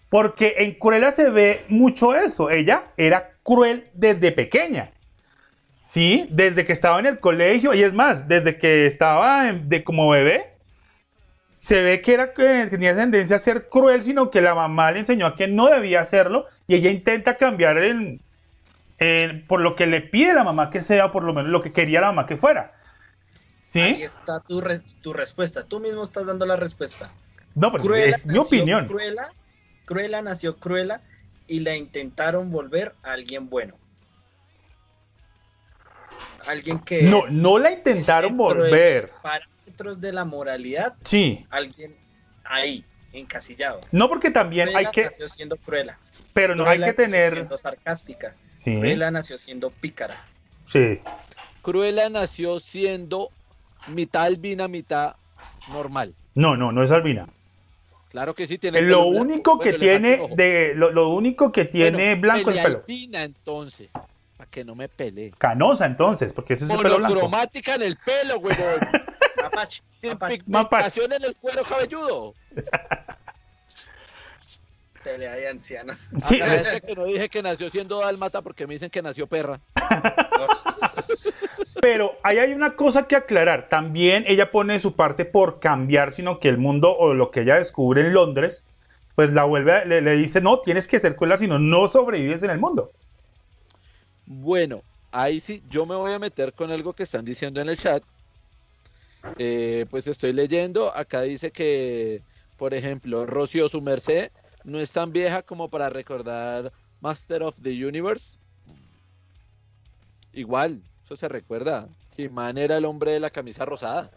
[0.09, 2.49] Porque en Cruella se ve mucho eso.
[2.51, 4.93] Ella era cruel desde pequeña.
[5.89, 7.75] Sí, desde que estaba en el colegio.
[7.75, 10.54] Y es más, desde que estaba en- de, como bebé.
[11.65, 14.99] Se ve que, era, que tenía tendencia a ser cruel, sino que la mamá le
[14.99, 16.45] enseñó a que no debía hacerlo.
[16.67, 18.21] Y ella intenta cambiar el,
[18.99, 21.73] el- por lo que le pide la mamá que sea, por lo menos lo que
[21.73, 22.73] quería la mamá que fuera.
[23.77, 24.03] Ahí ¿Sí?
[24.03, 25.65] está tu, re- tu respuesta.
[25.67, 27.11] Tú mismo estás dando la respuesta.
[27.55, 28.87] No, pero Cruella es mi nació opinión.
[28.87, 29.25] Cruella,
[29.87, 31.01] Cruella nació Cruella
[31.47, 33.75] y la intentaron volver a alguien bueno.
[36.47, 39.11] Alguien que No, es no la intentaron volver.
[39.11, 39.21] los
[39.75, 41.47] parámetros de la moralidad, Sí.
[41.51, 41.95] alguien
[42.45, 43.81] ahí, encasillado.
[43.93, 45.99] No porque también hay que, nació siendo cruela.
[46.33, 48.35] pero no hay que nació tener, siendo sarcástica.
[48.59, 50.17] sí, Cruella nació siendo pícara.
[50.73, 51.01] sí,
[51.63, 53.31] Cruella nació siendo
[53.89, 55.17] mitad albina, mitad
[55.69, 56.15] normal.
[56.35, 57.29] no, no, no es albina.
[58.11, 62.15] Claro que sí, tiene el Lo único que tiene de, lo, lo único que tiene
[62.15, 63.19] Bueno, blanco es el pelo.
[63.19, 63.93] entonces,
[64.37, 65.33] para que no me pelee.
[65.37, 67.09] Canosa entonces, porque ese es el pelo blanco.
[67.15, 68.81] Monocromática en el pelo, huevón.
[69.55, 69.83] Mapache,
[70.29, 72.35] pigmentación en el cuero cabelludo.
[75.03, 76.09] pelea de ancianos.
[76.29, 79.61] Sí, Agradece que no dije que nació siendo dálmata porque me dicen que nació perra.
[81.83, 83.69] Pero ahí hay una cosa que aclarar.
[83.69, 87.57] También ella pone su parte por cambiar, sino que el mundo o lo que ella
[87.57, 88.65] descubre en Londres,
[89.15, 91.87] pues la vuelve, a- le, le dice, no, tienes que ser cuela, si no, no
[91.87, 92.91] sobrevives en el mundo.
[94.25, 94.81] Bueno,
[95.13, 98.03] ahí sí, yo me voy a meter con algo que están diciendo en el chat.
[99.37, 102.25] Eh, pues estoy leyendo, acá dice que,
[102.57, 104.31] por ejemplo, Rocío su merced
[104.63, 108.39] no es tan vieja como para recordar Master of the Universe.
[110.33, 111.89] Igual, eso se recuerda.
[112.17, 114.13] He-Man era el hombre de la camisa rosada.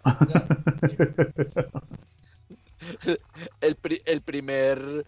[3.62, 5.06] El, pri- el primer,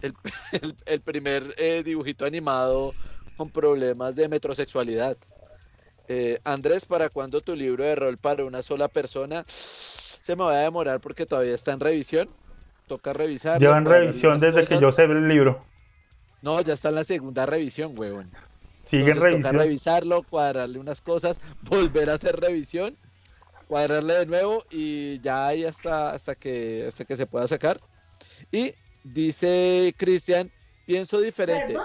[0.00, 0.14] el,
[0.52, 2.96] el- el primer eh, dibujito animado
[3.36, 5.18] con problemas de metrosexualidad.
[6.12, 9.44] Eh, Andrés, ¿para cuándo tu libro de rol para una sola persona?
[9.46, 12.28] Se me va a demorar porque todavía está en revisión.
[12.88, 13.60] Toca revisar.
[13.60, 15.64] Llevan revisión desde que yo sé el libro.
[16.42, 18.30] No, ya está en la segunda revisión, huevón.
[18.86, 19.58] Sigue en Entonces, toca revisión.
[19.58, 22.96] revisarlo, cuadrarle unas cosas, volver a hacer revisión,
[23.68, 27.80] cuadrarle de nuevo y ya ahí hasta, hasta, que, hasta que se pueda sacar.
[28.50, 30.50] Y Dice Cristian,
[30.84, 31.76] pienso diferente.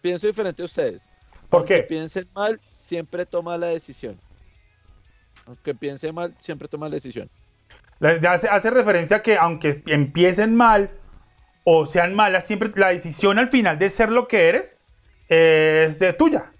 [0.00, 1.08] Pienso diferente a ustedes.
[1.50, 4.18] ¿Por Aunque piensen mal, siempre toma la decisión.
[5.46, 7.28] Aunque piense mal, siempre toma la decisión.
[8.00, 10.90] Hace, hace referencia a que aunque empiecen mal
[11.64, 14.78] o sean malas, siempre la decisión al final de ser lo que eres
[15.28, 16.52] es de tuya.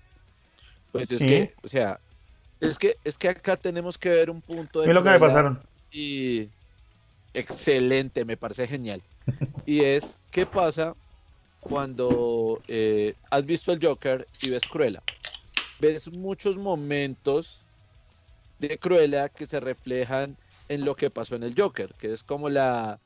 [0.93, 1.27] Pues es Sí.
[1.27, 1.99] que, o sea,
[2.61, 5.21] es que, es que acá tenemos que ver un punto de Mira lo que me
[5.21, 5.63] pasaron.
[5.91, 6.51] y
[7.33, 9.01] excelente, me parece genial.
[9.65, 10.95] Y es, ¿qué pasa
[11.61, 15.03] cuando eh, has visto el Joker y ves Cruella?
[15.79, 17.65] Ves muchos momentos
[18.59, 20.37] de Cruella que se reflejan
[20.69, 23.01] en lo que pasó en el Joker, que es como la,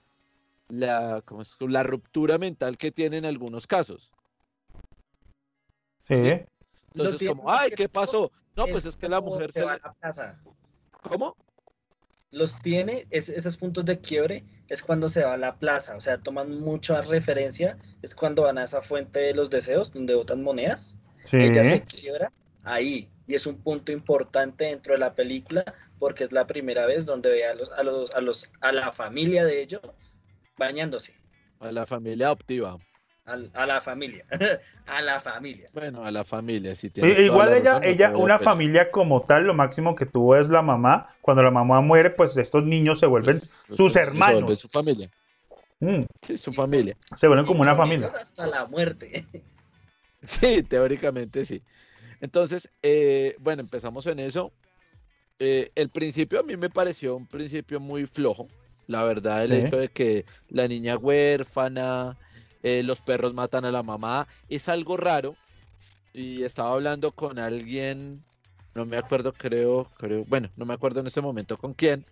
[0.69, 1.57] la, ¿cómo es?
[1.61, 4.13] la ruptura mental que tiene en algunos casos.
[5.99, 6.15] Sí.
[6.95, 8.31] Entonces, como, ay, ¿qué pasó?
[8.57, 10.43] No, pues es que la como mujer se va a la plaza.
[11.03, 11.37] ¿Cómo?
[12.35, 16.01] Los tiene, es- esos puntos de quiebre es cuando se va a la plaza, o
[16.01, 20.43] sea, toman mucha referencia, es cuando van a esa fuente de los deseos donde botan
[20.43, 21.37] monedas, Sí.
[21.39, 22.33] ella se quiebra
[22.65, 25.65] ahí, y es un punto importante dentro de la película
[25.99, 28.91] porque es la primera vez donde ve a los, a los, a los, a la
[28.93, 29.81] familia de ellos
[30.59, 31.15] bañándose,
[31.61, 32.79] A la familia adoptiva.
[33.25, 34.25] Al- a, la familia,
[34.87, 35.69] a la familia.
[35.73, 39.23] Bueno, a la familia, si I- tienes Igual la ella, razón, ella, una familia como
[39.23, 41.09] tal, lo máximo que tuvo es la mamá.
[41.23, 44.43] Cuando la mamá muere, pues estos niños se vuelven Pues, sus se- se hermanos.
[44.43, 45.11] vuelve su familia.
[45.81, 46.97] Mm, Sí, su familia.
[47.17, 48.09] se vuelven como una familia.
[48.21, 49.25] Hasta la muerte.
[50.23, 51.63] Sí, teóricamente sí.
[52.23, 54.53] Entonces, eh, bueno, empezamos en eso.
[55.39, 58.49] Eh, el principio a mí me pareció un principio muy flojo.
[58.87, 59.57] La verdad, el Sí.
[59.59, 62.17] hecho de que la niña huérfana,
[62.65, 65.37] eh, los perros matan a la mamá, es algo raro.
[66.15, 68.25] Y estaba hablando con alguien,
[68.75, 72.05] no me acuerdo, creo, creo, bueno, no me acuerdo en ese momento con quién,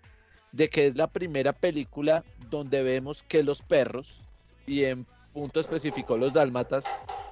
[0.51, 4.23] de que es la primera película donde vemos que los perros,
[4.67, 6.85] y en punto específico los dálmatas,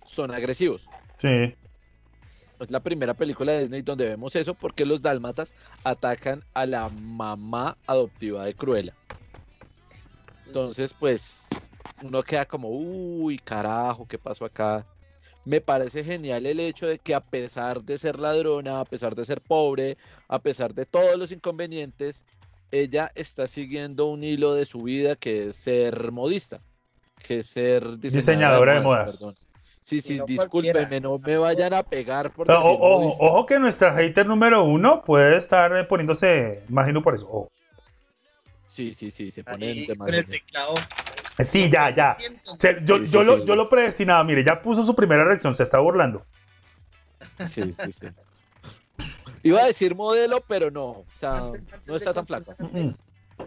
[0.04, 0.88] son agresivos.
[1.18, 1.28] Sí.
[2.61, 5.52] Es la primera película de Disney donde vemos eso porque los dálmatas
[5.85, 8.94] atacan a la mamá adoptiva de Cruella.
[10.46, 11.48] Entonces, pues,
[12.02, 14.86] uno queda como, uy, carajo, ¿qué pasó acá?
[15.44, 19.24] Me parece genial el hecho de que a pesar de ser ladrona, a pesar de
[19.24, 19.96] ser pobre,
[20.28, 22.24] a pesar de todos los inconvenientes,
[22.70, 26.60] ella está siguiendo un hilo de su vida que es ser modista,
[27.26, 29.10] que es ser Diseñadora de modas.
[29.12, 29.34] perdón.
[29.82, 33.94] Sí, sí, no discúlpenme, no me vayan a pegar por o- ojo, ojo que nuestra
[33.94, 37.26] hater número uno puede estar eh, poniéndose, imagino por eso.
[37.26, 37.48] Ojo.
[38.66, 40.74] Sí, sí, sí, se pone Ahí en temas con el teclado.
[41.42, 42.16] Sí, ya, ya.
[42.58, 43.44] Se- yo, Sí, sí, yo, lo, sí.
[43.46, 46.24] yo lo predestinaba, mire, ya puso su primera reacción, se está burlando.
[47.46, 48.06] Sí, sí, sí.
[49.42, 50.84] Iba a decir modelo, pero no.
[50.86, 52.54] O sea, Antes- antes no está tan flaca.
[52.54, 52.94] continuar,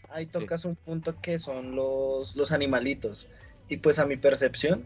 [0.09, 3.27] Ahí tocas un punto que son los, los animalitos.
[3.69, 4.85] Y pues a mi percepción,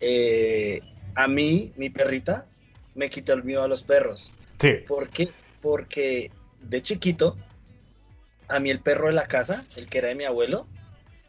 [0.00, 0.80] eh,
[1.14, 2.46] a mí, mi perrita,
[2.94, 4.30] me quitó el miedo a los perros.
[4.60, 4.72] Sí.
[4.86, 5.30] ¿Por qué?
[5.62, 7.38] Porque de chiquito,
[8.50, 10.66] a mí el perro de la casa, el que era de mi abuelo,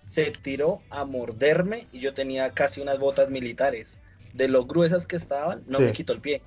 [0.03, 3.99] se tiró a morderme y yo tenía casi unas botas militares.
[4.33, 5.85] De lo gruesas que estaban, no Sí.
[5.85, 6.41] me quitó el pie.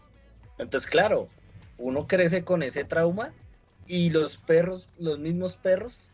[0.58, 1.28] Entonces, claro,
[1.78, 3.32] uno crece con ese trauma
[3.86, 6.10] y los perros, los mismos perros,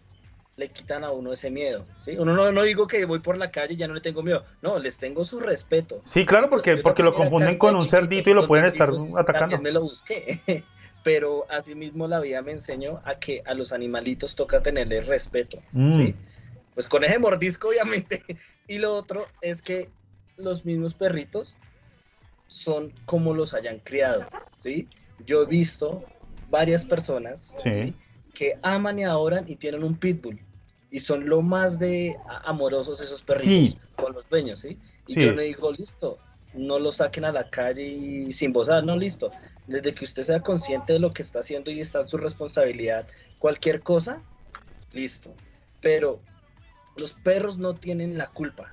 [0.56, 1.86] le quitan a uno ese miedo.
[1.96, 2.12] ¿sí?
[2.18, 4.44] Uno no, no digo que voy por la calle y ya no le tengo miedo.
[4.60, 6.02] No, les tengo su respeto.
[6.04, 9.58] Sí, claro, porque, Pues porque lo confunden con un cerdito y lo pueden estar atacando.
[9.60, 10.38] Me lo busqué.
[11.04, 15.58] Pero asimismo la vida me enseñó a que a los animalitos toca tenerles respeto.
[15.72, 15.92] Mm.
[15.92, 16.14] ¿sí?
[16.74, 18.22] Pues con ese mordisco, obviamente.
[18.68, 19.90] Y lo otro es que
[20.36, 21.58] los mismos perritos
[22.46, 24.26] son como los hayan criado.
[24.56, 24.88] ¿sí?
[25.26, 26.04] Yo he visto
[26.48, 27.74] varias personas Sí.
[27.74, 27.94] ¿sí?
[28.34, 30.40] que aman y adoran y tienen un pitbull.
[30.90, 33.78] Y son lo más de amorosos esos perritos Sí.
[33.96, 34.78] con los dueños, ¿sí?
[35.06, 36.18] Y yo le digo, listo,
[36.54, 39.30] no lo saquen a la calle y sin bozar, no, listo.
[39.66, 43.06] Desde que usted sea consciente de lo que está haciendo y está en su responsabilidad,
[43.38, 44.22] cualquier cosa,
[44.92, 45.34] listo.
[45.80, 46.20] Pero
[46.96, 48.70] los perros no tienen la culpa.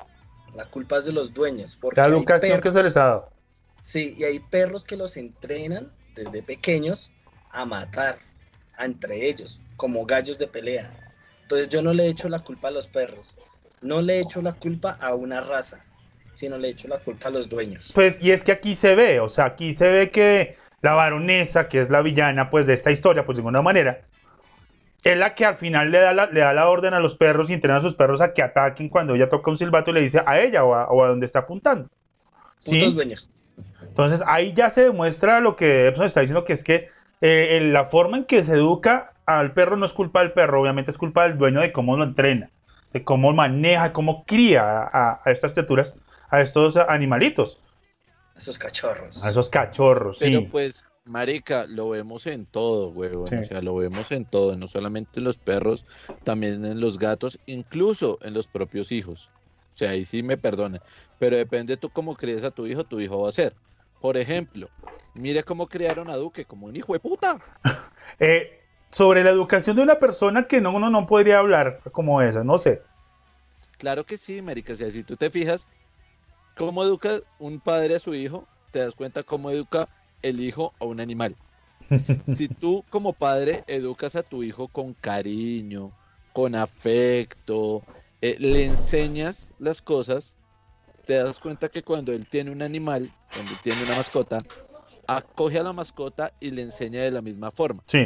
[0.55, 1.77] La culpa es de los dueños.
[1.79, 3.29] Porque La educación que perros- se les ha dado.
[3.82, 7.12] Sí, y hay perros que los entrenan desde pequeños
[7.51, 8.19] a matar
[8.77, 10.91] a entre ellos, como gallos de pelea.
[11.43, 13.36] Entonces yo no le echo la culpa a los perros,
[13.82, 15.84] no le echo la culpa a una raza,
[16.34, 17.91] sino le echo la culpa a los dueños.
[17.93, 21.67] Pues, y es que aquí se ve, o sea, aquí se ve que la baronesa,
[21.67, 24.01] que es la villana, pues, de esta historia, pues, de alguna manera,
[25.03, 27.49] es la que al final le da la, le da la orden a los perros
[27.49, 30.01] y entrena a sus perros a que ataquen cuando ella toca un silbato y le
[30.01, 31.88] dice a ella o a, o a donde está apuntando.
[32.59, 32.71] ¿Sí?
[32.71, 33.29] Puntos dueños.
[33.81, 36.89] Entonces ahí ya se demuestra lo que Epson está diciendo, que es que
[37.21, 40.62] eh, en la forma en que se educa al perro no es culpa del perro,
[40.62, 42.49] obviamente es culpa del dueño de cómo lo entrena.
[42.93, 45.93] de cómo maneja, cómo cría a, a estas criaturas,
[46.29, 47.62] a estos animalitos,
[48.35, 49.23] Esos cachorros.
[49.23, 50.17] a esos cachorros.
[50.19, 50.47] Pero sí.
[50.51, 52.93] pues, marica, lo vemos en todo.
[53.28, 53.36] Sí.
[53.36, 55.86] O sea, lo vemos en todo, no solamente en los perros,
[56.24, 59.32] también en los gatos, incluso en los propios hijos.
[59.74, 60.82] O sea, ahí sí me perdonan.
[61.17, 63.54] Pero depende tú cómo críes a tu hijo, tu hijo va a ser.
[64.02, 64.69] Por ejemplo,
[65.13, 67.39] mire cómo criaron a Duque, como un hijo de puta.
[68.22, 68.60] Eh,
[68.91, 72.58] sobre la educación de una persona que no, uno no podría hablar como esa, no
[72.58, 72.82] sé.
[73.78, 74.74] Claro que sí, marica.
[74.74, 75.67] O sea, si tú te fijas
[76.58, 79.88] cómo educa un padre a su hijo, te das cuenta cómo educa
[80.21, 81.38] el hijo a un animal.
[82.38, 85.93] Si tú como padre educas a tu hijo con cariño,
[86.34, 87.86] con afecto,
[88.21, 90.38] eh, le enseñas las cosas,
[91.05, 94.45] te das cuenta que cuando él tiene un animal, cuando él tiene una mascota,
[95.08, 97.84] acoge a la mascota y le enseña de la misma forma.
[97.88, 97.99] Sí.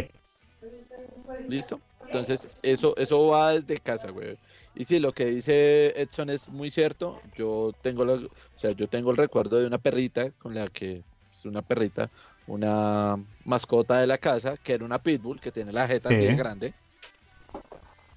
[1.47, 1.81] ¿Listo?
[2.05, 4.37] Entonces, eso, eso va desde casa, güey.
[4.75, 7.21] Y sí, lo que dice Edson es muy cierto.
[7.33, 11.03] Yo tengo, la- o sea, yo tengo el recuerdo de una perrita con la que
[11.47, 12.09] es una perrita,
[12.47, 16.25] una mascota de la casa, que era una pitbull, que tiene la jeta así Sí.
[16.25, 16.73] de grande.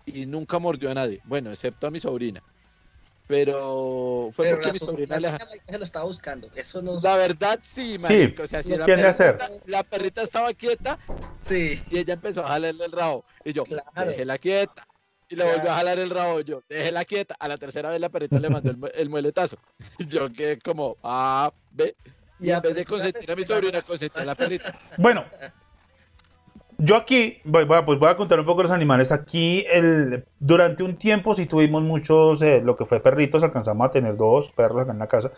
[0.05, 1.21] Y nunca mordió a nadie.
[1.25, 2.43] Bueno, excepto a mi sobrina.
[3.27, 5.37] Pero fue Pero porque la, mi so- sobrina la
[5.67, 6.49] se lo estaba buscando.
[6.55, 8.45] Eso no La verdad, sí, marica.
[8.45, 9.27] O sea, si la perrita, hacer.
[9.31, 10.97] está- la perrita estaba quieta,
[11.41, 11.83] Sí.
[11.91, 13.25] y ella empezó a jalarle el rabo.
[13.45, 14.11] Y yo, Claro.
[14.11, 14.87] déjela quieta.
[15.29, 15.57] Y le Claro.
[15.59, 16.41] volvió a jalar el rabo.
[16.43, 17.35] Yo, déjela quieta.
[17.41, 19.57] A la tercera vez la perrita le mandó el, el mueletazo.
[19.99, 21.97] Y yo quedé como, ah, ve.
[22.41, 24.75] Y en vez de consentir a mi sobrina, consentí a la perrita.
[24.99, 25.25] Bueno,
[26.79, 29.11] yo aquí voy, voy a, pues voy a contar un poco los animales.
[29.11, 33.91] Aquí, el, durante un tiempo, sí tuvimos muchos, eh, lo que fue perritos, alcanzamos a
[33.91, 35.31] tener dos perros acá en la casa.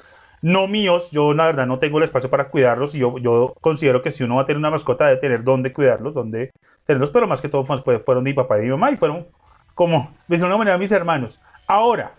[0.42, 4.02] No míos, yo la verdad no tengo el espacio para cuidarlos y yo, yo considero
[4.02, 6.50] que si uno va a tener una mascota debe tener dónde cuidarlos, dónde
[6.86, 9.26] tenerlos, pero más que todo fue- fueron mi papá y mi mamá y fueron
[9.74, 11.40] como, de alguna manera, mis hermanos.
[11.66, 12.12] Ahora,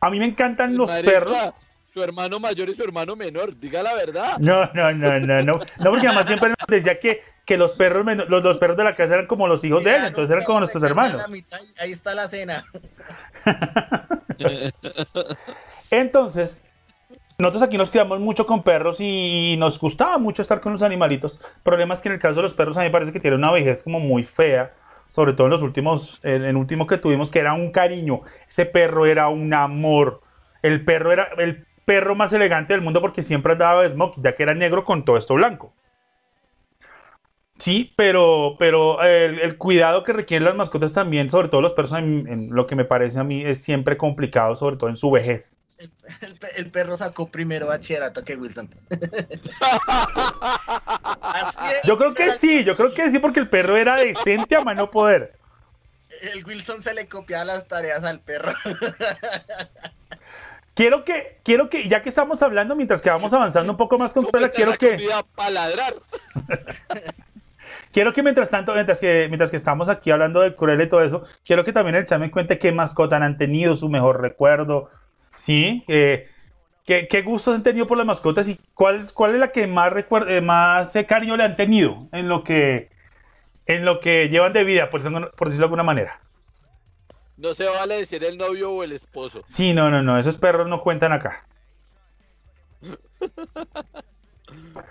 [0.00, 1.50] a mí me encantan los Marica, perros.
[1.98, 3.58] Su hermano mayor y su hermano menor.
[3.58, 4.38] Diga la verdad.
[4.38, 5.52] No, no, no, no, no.
[5.52, 8.94] No, porque además siempre nos decía que, que los perros los dos perros de la
[8.94, 11.20] casa eran como los hijos de él, entonces eran como nuestros hermanos.
[11.80, 12.64] ahí está la cena.
[15.90, 16.60] Entonces,
[17.38, 21.40] nosotros aquí nos criamos mucho con perros y nos gustaba mucho estar con los animalitos.
[21.42, 23.18] El problema es que en el caso de los perros a mí me parece que
[23.18, 24.72] tiene una vejez como muy fea,
[25.08, 28.20] sobre todo en los últimos, en el último que tuvimos, que era un cariño.
[28.48, 30.22] Ese perro era un amor.
[30.62, 34.36] El perro era el perro más elegante del mundo porque siempre andaba de smoking, ya
[34.36, 35.72] que era negro con todo esto blanco.
[37.58, 41.94] Sí, pero, pero el, el cuidado que requieren las mascotas también, sobre todo los perros,
[41.94, 45.10] en, en lo que me parece a mí es siempre complicado, sobre todo en su
[45.10, 45.56] vejez.
[45.78, 45.90] El,
[46.56, 48.68] el perro sacó primero bachillerato que Wilson.
[51.84, 54.90] Yo creo que sí, yo creo que sí, porque el perro era decente a mano
[54.90, 55.38] poder.
[56.20, 58.52] El Wilson se le copiaba las tareas al perro.
[60.78, 64.14] Quiero que, quiero que, ya que estamos hablando, mientras que vamos avanzando un poco más
[64.14, 64.96] con Cruella, quiero que,
[65.34, 65.94] Para ladrar.
[67.92, 71.02] quiero que mientras tanto, mientras que, mientras que estamos aquí hablando de Cruella y todo
[71.02, 74.88] eso, quiero que también el chat me cuente qué mascota han tenido, su mejor recuerdo,
[75.34, 75.82] ¿sí?
[75.88, 76.28] Eh,
[76.86, 79.66] ¿qué, qué gustos han tenido por las mascotas y cuál, es- cuál es la que
[79.66, 82.88] más, recuer- eh, más eh, cariño le han tenido en lo que,
[83.66, 86.20] en lo que llevan de vida, por, por decirlo de alguna manera?
[87.38, 89.42] No se vale decir el novio o el esposo.
[89.46, 91.46] Sí, no, no, no, esos perros no cuentan acá.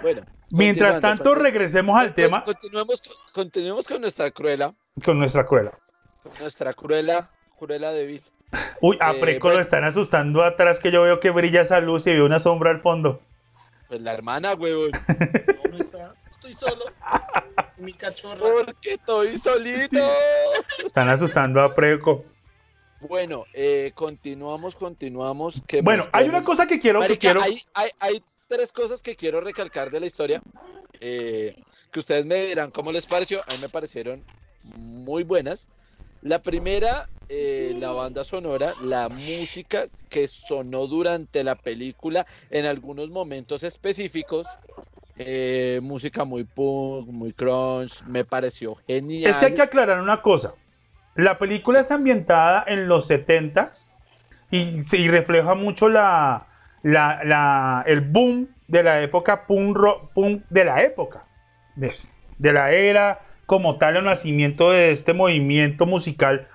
[0.01, 0.21] Bueno.
[0.51, 4.73] Mientras tanto, regresemos al tema Continuemos, con- continuemos con nuestra cruela.
[5.03, 5.71] con nuestra Cruella.
[6.23, 8.21] con Nuestra cruela, cruela débil.
[8.81, 12.05] Uy, a Eh, Preco lo están asustando atrás que yo veo que brilla esa luz
[12.07, 13.19] y veo una sombra al fondo.
[13.89, 14.91] Pues la hermana, huevón.
[15.65, 16.13] No, no está.
[16.31, 16.86] Estoy solo.
[17.77, 18.39] Mi cachorra.
[18.39, 19.99] Porque estoy solito.
[20.86, 22.23] Están asustando a Preco.
[22.99, 25.62] Bueno, eh, continuamos, continuamos.
[25.67, 27.41] ¿Qué Bueno, hay una cosa que quiero, que quiero.
[27.41, 30.41] hay, hay, hay tres cosas que quiero recalcar de la historia.
[30.99, 31.55] eh,
[31.91, 33.41] que ustedes me dirán cómo les pareció.
[33.48, 34.25] A mí me parecieron
[34.63, 35.69] muy buenas.
[36.21, 43.10] La primera, eh, la banda sonora, la música que sonó durante la película en algunos
[43.10, 44.48] momentos específicos.
[45.19, 49.31] eh, música muy punk, muy crunch, me pareció genial.
[49.31, 50.54] Es que hay que aclarar una cosa.
[51.17, 53.71] La película es ambientada en los 70
[54.51, 56.47] y, y refleja mucho la,
[56.83, 61.25] la- el boom de la época punk, de la época.
[62.37, 66.47] De la era como tal el nacimiento de este movimiento musical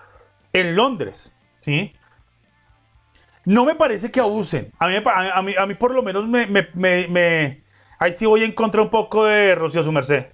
[0.52, 1.32] en Londres.
[1.58, 1.92] ¿sí?
[3.44, 4.70] No me parece que abusen.
[4.78, 6.46] A mí, por lo menos me,
[7.98, 10.26] Ahí sí voy en contra un poco de Rocío su merced.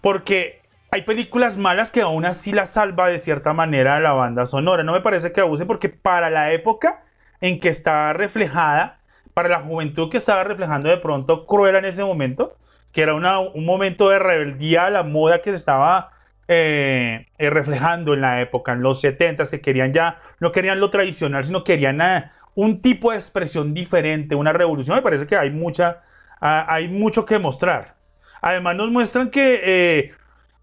[0.00, 0.59] Porque
[0.90, 4.82] hay películas malas que aún así la salva de cierta manera la banda sonora.
[4.82, 7.02] No me parece que abuse porque para la época
[7.40, 8.98] en que estaba reflejada,
[9.32, 12.56] para la juventud que estaba reflejando de pronto Cruella en ese momento,
[12.92, 16.10] que era un momento de rebeldía a la moda que se estaba
[16.48, 20.90] eh, eh, reflejando en la época, en los 70, que querían ya, no querían lo
[20.90, 22.24] tradicional, sino querían eh,
[22.56, 24.96] un tipo de expresión diferente, una revolución.
[24.96, 26.02] Me parece que hay, mucha,
[26.40, 27.94] ah, hay mucho que mostrar.
[28.42, 30.18] Además nos muestran que...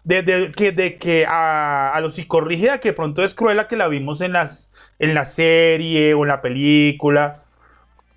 [0.08, 3.76] de, de- que, de que a, a lo psicorrígida que de pronto es Cruella que
[3.76, 7.44] la vimos en las en la serie o en la película.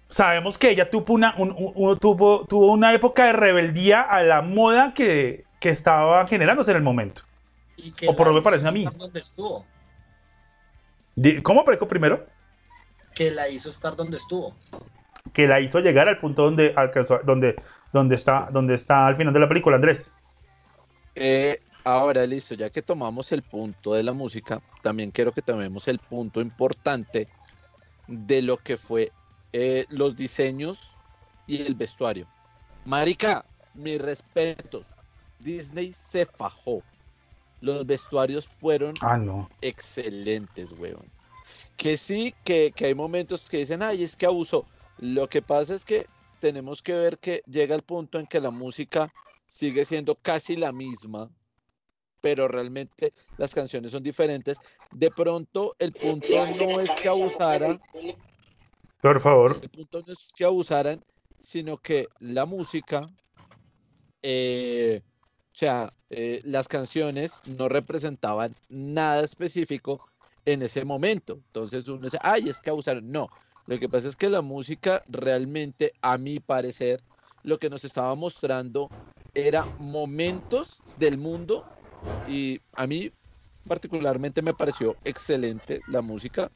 [0.10, 4.24] Sabemos que ella tuvo una, un- un- un- tuvo, tuvo una época de rebeldía a
[4.24, 7.22] la moda que, que estaba generándose en el momento.
[7.78, 8.84] Y que O por lo que parece a mí.
[8.84, 9.66] estar donde estuvo.
[11.44, 12.26] ¿Cómo preco primero?
[13.14, 14.56] Que la hizo estar donde estuvo.
[15.34, 17.56] Que la hizo llegar al punto donde alcanzó, donde,
[17.94, 20.10] donde está, donde está al final de la película, Andrés.
[21.16, 25.88] Eh, ahora, listo, ya que tomamos el punto de la música, también quiero que tomemos
[25.88, 27.28] el punto importante
[28.08, 29.12] de lo que fue
[29.54, 30.80] eh, los diseños
[31.48, 32.28] y el vestuario.
[32.86, 34.88] Marica, mis respetos.
[35.40, 36.84] Disney se fajó.
[37.62, 39.50] Los vestuarios fueron Ah, no.
[39.62, 41.06] excelentes, weón.
[41.78, 44.66] Que sí, que, que hay momentos que dicen, ay, es que abusó.
[44.98, 46.06] Lo que pasa es que
[46.40, 49.12] tenemos que ver que llega el punto en que la música
[49.48, 51.30] sigue siendo casi la misma,
[52.22, 54.60] pero realmente las canciones son diferentes.
[54.92, 57.82] De pronto, el punto no es que abusaran,
[59.02, 59.60] Por favor.
[59.62, 61.04] el punto no es que abusaran,
[61.40, 63.10] sino que la música,
[64.22, 70.02] eh, o sea, eh, las canciones no representaban nada específico
[70.46, 71.34] en ese momento.
[71.34, 73.12] Entonces uno dice, ay, es que abusaron.
[73.12, 73.32] No,
[73.66, 77.02] lo que pasa es que la música realmente, a mi parecer,
[77.44, 78.92] lo que nos estaba mostrando
[79.34, 81.66] era momentos del mundo
[82.26, 83.14] y a mí
[83.68, 86.52] particularmente me pareció excelente la música,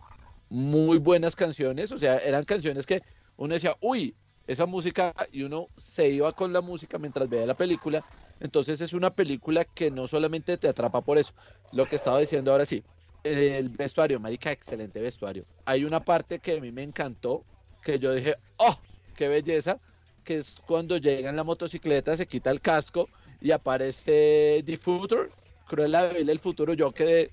[0.50, 3.02] muy buenas canciones, o sea, eran canciones que
[3.36, 4.18] uno decía, uy,
[4.48, 8.06] esa música y uno se iba con la música mientras veía la película,
[8.39, 11.34] entonces es una película que no solamente te atrapa por eso,
[11.72, 12.86] lo que estaba diciendo ahora sí,
[13.24, 15.48] el vestuario, marica, excelente vestuario.
[15.66, 17.48] Hay una parte que a mí me encantó,
[17.82, 19.82] que yo dije, oh, qué belleza,
[20.24, 23.10] que es cuando llega en la motocicleta, se quita el casco
[23.46, 25.30] y aparece The Future,
[25.68, 27.30] Cruella de Vil el futuro, yo quedé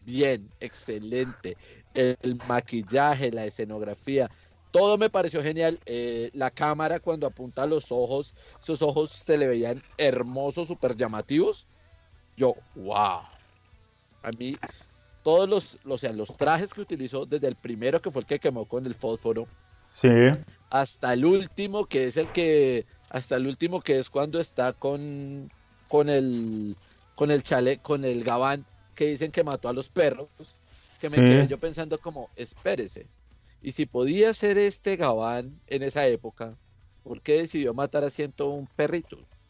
[0.00, 1.54] bien, excelente.
[1.92, 4.30] El, el maquillaje, la escenografía,
[4.70, 5.78] todo me pareció genial.
[5.84, 10.96] Eh, la cámara cuando apunta a los ojos, esos ojos se le veían hermosos, súper
[10.96, 11.66] llamativos.
[12.34, 13.20] Yo, wow.
[14.22, 14.56] A mí,
[15.22, 18.38] todos los, o sea, los trajes que utilizó, desde el primero que fue el que
[18.38, 19.46] quemó con el fósforo,
[19.84, 20.08] Sí.
[20.70, 25.52] hasta el último que es el que hasta el último que es cuando está con
[25.86, 26.78] con el
[27.14, 30.30] con el chale con el gabán que dicen que mató a los perros
[30.98, 31.22] que me Sí.
[31.22, 33.10] quedé yo pensando como espérese
[33.60, 36.58] y si podía ser este gabán en esa época
[37.02, 39.46] ¿por qué decidió matar a 101 perritos?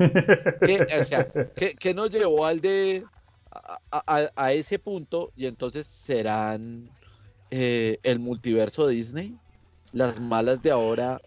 [0.62, 3.10] ¿Qué, o sea, ¿qué, qué nos llevó al de
[3.50, 6.96] a, a- a ese punto y entonces serán
[7.50, 9.40] eh, el multiverso Disney
[9.92, 11.22] las malas de ahora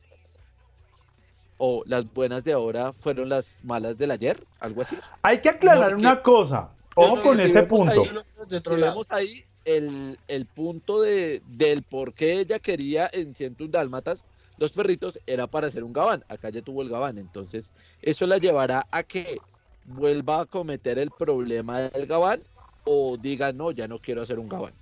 [1.58, 4.98] o las buenas de ahora fueron las malas del ayer, algo así.
[5.22, 6.70] Hay que aclarar Porque- una cosa.
[6.96, 7.92] Ojo con ese punto.
[8.02, 8.10] ahí-
[8.50, 13.34] De otro Si vemos ahí el, el punto de, del por qué ella quería en
[13.34, 14.24] 101 dálmatas
[14.58, 16.24] los perritos era para hacer un gabán.
[16.30, 19.40] Acá ya tuvo el gabán, entonces eso la llevará a que
[19.86, 22.42] vuelva a cometer el problema del gabán
[22.86, 24.74] o diga no, ya no quiero hacer un gabán.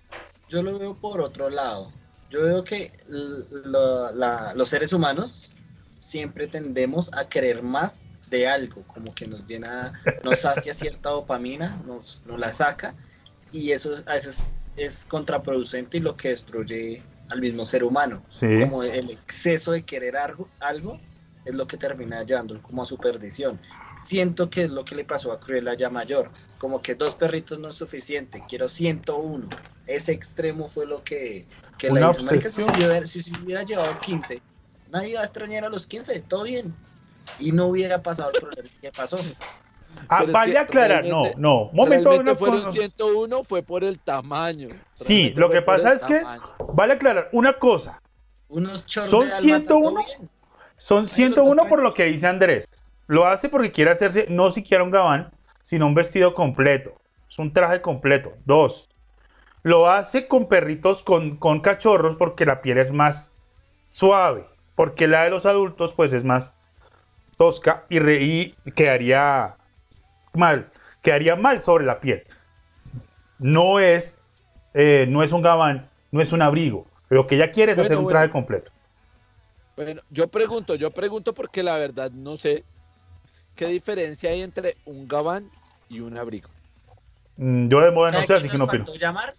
[0.49, 1.91] Yo lo veo por otro lado.
[2.29, 2.91] Yo veo que
[3.49, 5.52] la- los seres humanos
[6.03, 11.81] siempre tendemos a querer más de algo, como que nos llena, nos sacia cierta dopamina,
[11.87, 12.93] nos, nos la saca,
[13.53, 18.21] y eso a veces es contraproducente y lo que destruye al mismo ser humano.
[18.29, 18.47] Sí.
[18.59, 20.99] Como el exceso de querer algo, algo
[21.45, 23.61] es lo que termina llevándolo como a su perdición.
[24.03, 27.59] Siento que es lo que le pasó a Cruella ya mayor, como que dos perritos
[27.59, 29.47] no es suficiente, quiero 101.
[29.87, 31.45] Ese extremo fue lo que,
[31.77, 32.23] que la hizo.
[32.23, 34.41] Marica, si, hubiera, si se hubiera llevado 15,
[34.93, 36.73] nadie iba a extrañar a los 15, todo bien.
[37.39, 39.17] Y no hubiera pasado el problema que pasó.
[40.07, 41.69] Ah, Pero es vale que aclarar, no, no.
[41.73, 42.71] Momento, Realmente una fueron cosa.
[42.71, 44.69] 101 fue por el tamaño.
[44.93, 46.21] Sí, lo que pasa es que
[46.73, 48.01] vale aclarar una cosa.
[48.49, 50.05] Unos Son de dálmata, todo 101.
[50.05, 50.29] bien.
[50.77, 52.67] Son los 101 dos por lo que dice Andrés.
[53.07, 55.31] Lo hace porque quiere hacerse no siquiera un gabán,
[55.63, 56.93] sino un vestido completo.
[57.29, 58.33] Es un traje completo.
[58.45, 58.89] Dos.
[59.61, 63.33] Lo hace con perritos, con, con cachorros, porque la piel es más
[63.89, 64.45] suave.
[64.75, 66.55] Porque la de los adultos, pues es más
[67.37, 69.57] tosca y, re- y quedaría
[70.33, 70.71] mal.
[71.01, 72.25] quedaría mal sobre la piel.
[73.37, 74.17] No es,
[74.73, 76.91] eh, no es un gabán, no es un abrigo.
[77.09, 78.07] Lo que ella quiere es Bueno, hacer un bueno.
[78.07, 78.71] traje completo.
[79.75, 82.63] Bueno, yo pregunto, yo pregunto porque la verdad no sé
[83.55, 85.51] qué diferencia hay entre un gabán
[85.89, 86.49] y un abrigo.
[87.37, 88.85] Mm, Yo de moda no ¿Sabe sé, quién así que no opino.
[88.99, 89.33] llamar?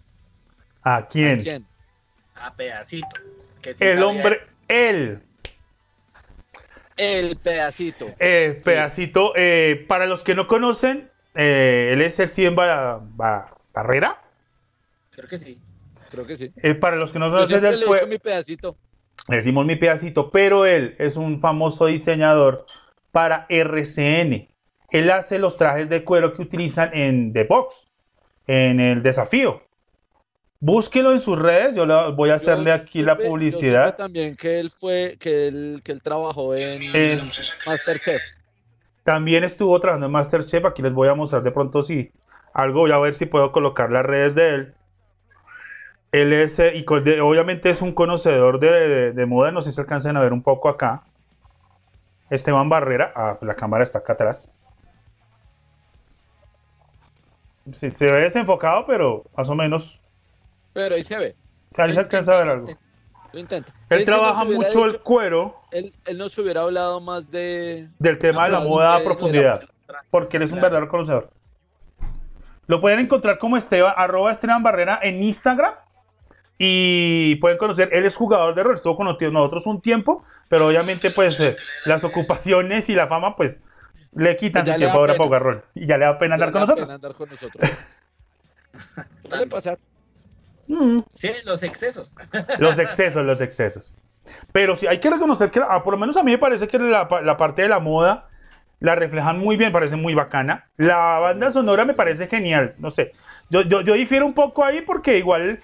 [0.83, 1.35] ¿A ¿A quién?
[1.35, 1.67] quién?
[2.35, 3.17] A Pedacito.
[3.61, 4.03] que sí El sabía.
[4.03, 5.21] hombre, él.
[6.97, 8.07] El pedacito.
[8.19, 8.65] Eh, Sí.
[8.65, 14.21] pedacito, eh, para los que no conocen, eh, él es Steven Ba- Ba- Barrera.
[15.11, 15.59] Creo que sí.
[16.09, 16.51] Creo que sí.
[16.57, 18.77] Eh, para los que no Yo conocen, siempre él le fue, echo mi pedacito.
[19.27, 22.65] le decimos mi pedacito, pero él es un famoso diseñador
[23.11, 24.47] para RCN.
[24.91, 27.87] Él hace los trajes de cuero que utilizan en The Box,
[28.47, 29.63] en el desafío.
[30.59, 33.95] Búsquelo en sus redes, yo le voy a hacerle Yo aquí la supe- publicidad.
[33.95, 38.21] también que él fue, que él, que él trabajó en Es- Masterchef.
[39.03, 40.65] También estuvo trabajando en Masterchef.
[40.65, 42.09] Aquí les voy a mostrar de pronto si
[42.53, 42.79] algo.
[42.79, 44.73] Voy a ver si puedo colocar las redes de él.
[46.11, 49.51] Él es, eh, y con- de- obviamente es un conocedor de, de- de moda.
[49.51, 51.03] No sé si alcancen a ver un poco acá.
[52.31, 53.11] Esteban Barrera.
[53.15, 54.51] Ah, la cámara está acá atrás.
[57.73, 60.01] Sí, se ve desenfocado, pero más o menos.
[60.75, 61.35] Pero ahí se ve.
[61.73, 62.67] Se alcanza a ver algo.
[63.33, 63.73] Lo intenta.
[63.89, 67.89] Él trabaja mucho el cuero Él, él nos hubiera hablado más de.
[67.97, 69.61] del tema de la moda a profundidad.
[69.87, 70.03] moda.
[70.11, 70.63] porque él es un Claro.
[70.73, 71.31] verdadero conocedor.
[72.67, 75.73] Lo pueden encontrar como Esteban, arroba Esteban Barrera en Instagram.
[76.57, 81.11] Y pueden conocer, él es jugador de rol, estuvo con nosotros un tiempo, pero obviamente
[81.11, 81.55] pues eh,
[81.85, 83.59] las ocupaciones y la fama pues
[84.13, 85.17] le quitan Ya su le da tiempo ahora pena.
[85.17, 85.63] para jugar rol.
[85.73, 86.87] Y ya le da pena andar Le con da nosotros.
[86.87, 87.69] pena andar con nosotros.
[89.29, 89.77] Suele pasar.
[90.67, 92.15] Mm, Sí, los excesos.
[92.59, 93.95] los excesos, los excesos.
[94.51, 96.79] Pero sí, hay que reconocer que, ah, por lo menos a mí me parece que
[96.79, 98.27] la, pa- la parte de la moda
[98.79, 100.67] la reflejan muy bien, parece muy bacana.
[100.77, 103.13] La banda sonora me parece genial, no sé.
[103.49, 105.57] Yo, yo, yo difiero un poco ahí porque igual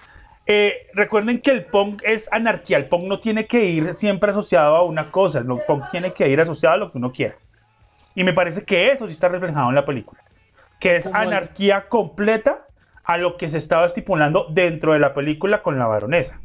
[0.46, 2.76] eh, recuerden que el punk es anarquía.
[2.78, 5.40] El punk no tiene que ir siempre asociado a una cosa.
[5.40, 7.34] El punk tiene que ir asociado a lo que uno quiera.
[8.14, 10.20] Y me parece que eso sí está reflejado en la película.
[10.78, 12.66] Que es anarquía completa
[13.04, 16.40] a lo que se estaba estipulando dentro de la película con la baronesa.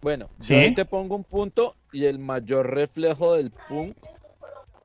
[0.00, 0.54] Bueno, Sí.
[0.54, 3.96] yo ahí te pongo un punto y el mayor reflejo del punk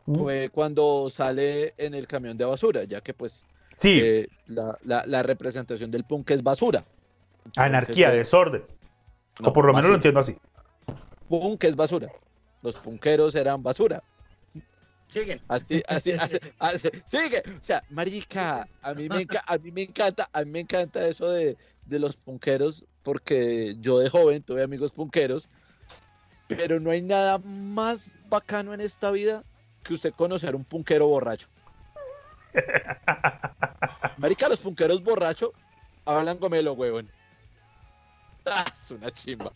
[0.06, 3.46] fue cuando sale en el camión de basura, ya que pues
[3.78, 6.84] Sí, eh, la, la- la representación del punk es basura.
[7.58, 8.64] anarquía, desorden.
[9.40, 10.38] no, o por lo menos lo entiendo así.
[11.28, 12.08] Punk es basura.
[12.62, 14.02] Los punqueros eran basura.
[15.14, 15.40] Siguen.
[15.48, 17.44] Así, así, así, así, sigue.
[17.46, 21.30] O sea, marica, a mí me, a mí me encanta, a mí me encanta eso
[21.30, 21.56] de,
[21.86, 25.50] de los punqueros, porque yo de joven tuve amigos punqueros,
[26.48, 29.44] pero no hay nada más bacano en esta vida
[29.84, 31.48] que usted conocer un punquero borracho.
[34.18, 35.52] Marica, los punqueros borrachos
[36.06, 37.08] hablan gomelo, huevón.
[38.48, 39.54] Ah, es una chimba.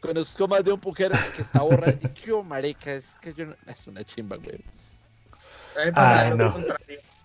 [0.00, 2.08] Conozco más de un punquero que está borracho.
[2.14, 3.56] Y yo, marica, es que yo no...
[3.66, 4.58] Es una chimba, güey.
[5.94, 6.54] Ay, no.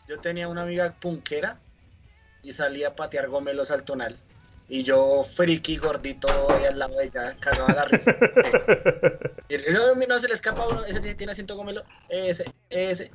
[0.07, 1.59] Yo tenía una amiga punquera
[2.43, 4.17] y salía a patear gomelos al tonal.
[4.67, 8.15] Y yo, friki, gordito, ahí al lado de ella, cagaba la risa.
[9.47, 13.11] Y no, no se le escapa a uno, ese sí tiene asiento gomelo, ese, ese.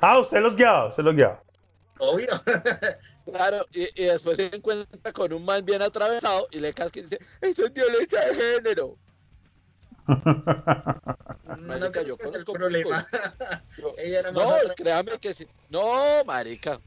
[0.00, 1.42] Ah, usted los guiaba, usted los guiaba.
[1.98, 2.28] Obvio.
[3.24, 7.04] Claro, y, y después se encuentra con un man bien atravesado y le casca y
[7.04, 8.98] dice, eso es violencia de género.
[10.06, 10.14] No
[11.56, 13.06] Marica, creo yo el conozco problema.
[13.78, 15.48] Yo- Ella era no, créame que sí.
[15.70, 16.78] No, marica.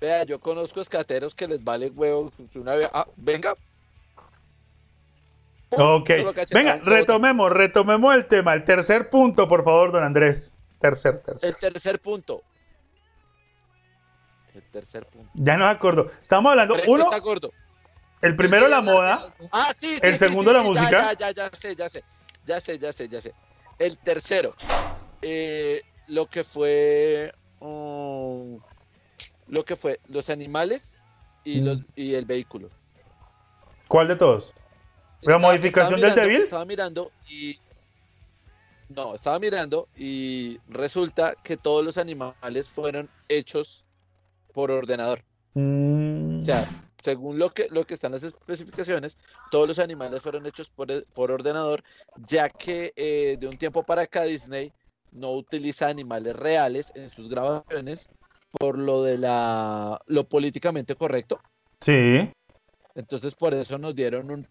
[0.00, 2.32] Vea, yo conozco escateros que les vale huevo.
[2.54, 3.54] Una vez, ah, venga.
[5.68, 6.08] Ok,
[6.52, 8.54] venga, retomemos, retomemos el tema.
[8.54, 10.52] El tercer punto, por favor, don Andrés.
[10.80, 11.50] Tercer, tercer.
[11.50, 12.42] El tercer punto.
[14.54, 15.30] El tercer punto.
[15.34, 16.10] Ya no acuerdo.
[16.20, 17.52] Estamos hablando, Pero uno, está gordo.
[18.20, 20.00] el primero la moda, Ah, sí, sí.
[20.02, 20.90] El sí, segundo, sí, la música.
[20.90, 22.04] Ya, ya, ya, sé, ya sé.
[22.44, 23.34] Ya sé, ya sé, ya sé.
[23.78, 24.54] El tercero.
[25.24, 27.32] eh, lo que fue.
[27.60, 28.60] um,
[29.46, 31.04] lo que fue los animales
[31.44, 31.64] y, Mm.
[31.64, 32.70] los, y el vehículo.
[33.86, 34.52] ¿cuál de todos?
[35.20, 36.42] ¿La Estaba- modificación estaba del débil?
[36.42, 37.60] Estaba mirando y.
[38.88, 43.84] No, estaba mirando y resulta que todos los animales fueron hechos
[44.52, 45.20] por ordenador.
[45.54, 46.68] Mm, O sea,
[47.02, 49.16] según lo que, lo que están las especificaciones,
[49.50, 51.82] todos los animales fueron hechos por, e- por ordenador,
[52.16, 54.72] ya que eh, de un tiempo para acá Disney
[55.10, 58.08] no utiliza animales reales en sus grabaciones
[58.50, 61.40] por lo de la lo políticamente correcto.
[61.80, 62.30] sí.
[62.94, 64.46] Entonces por eso nos dieron un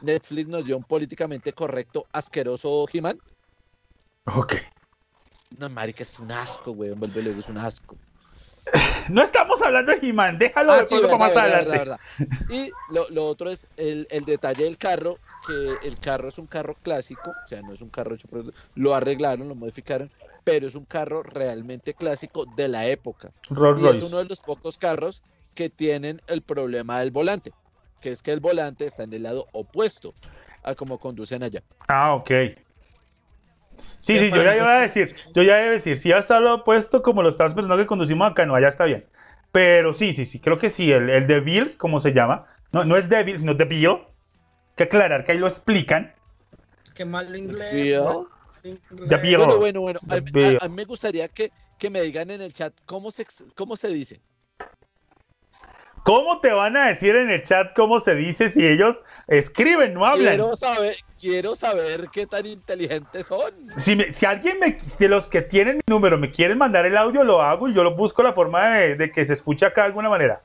[0.00, 3.20] Netflix nos dio un políticamente correcto asqueroso He-Man.
[4.26, 4.54] Ok.
[5.58, 7.96] No, marica, es un asco, güey, vuelve luego, es un asco.
[9.08, 11.78] No estamos hablando de He-Man, déjalo Ah, de sí, más verdad, adelante.
[11.78, 12.00] verdad.
[12.48, 16.46] Y lo, lo otro es el, el detalle del carro, que el carro es un
[16.46, 18.44] carro clásico, o sea, no es un carro hecho por...
[18.74, 20.10] Lo arreglaron, lo modificaron,
[20.44, 23.32] pero es un carro realmente clásico de la época.
[23.50, 24.06] Rolls Y es Royce.
[24.08, 25.22] uno de los pocos carros
[25.54, 27.52] que tienen el problema del volante,
[28.00, 30.14] que es que el volante está en el lado opuesto
[30.62, 31.62] a como conducen allá.
[31.88, 32.30] Ah, ok.
[34.02, 36.40] Sí, sí, yo ya iba a decir, yo ya iba a decir, si ya está
[36.40, 39.06] lo opuesto como lo estás pensando que conducimos acá, no, allá está bien.
[39.52, 42.84] Pero sí, sí, sí, creo que sí, el, el de Bill, como se llama, no,
[42.84, 43.98] no es Devil, sino de Bill.
[44.76, 46.14] Que aclarar que ahí lo explican.
[46.94, 47.70] Qué mal inglés.
[48.62, 49.36] The Bill.
[49.38, 50.00] Bueno, bueno, bueno.
[50.08, 50.58] A, mí- Bill.
[50.60, 53.76] a- a mí me gustaría que, que me digan en el chat cómo se, cómo
[53.76, 54.20] se dice.
[56.04, 60.04] ¿Cómo te van a decir en el chat cómo se dice si ellos escriben, no
[60.04, 60.34] hablan?
[60.36, 63.52] Quiero saber, quiero saber qué tan inteligentes son.
[63.78, 66.96] Si, me- si alguien me- de los que tienen mi número me quieren mandar el
[66.96, 69.82] audio, lo hago y yo lo busco la forma de, de que se escuche acá
[69.82, 70.42] de alguna manera.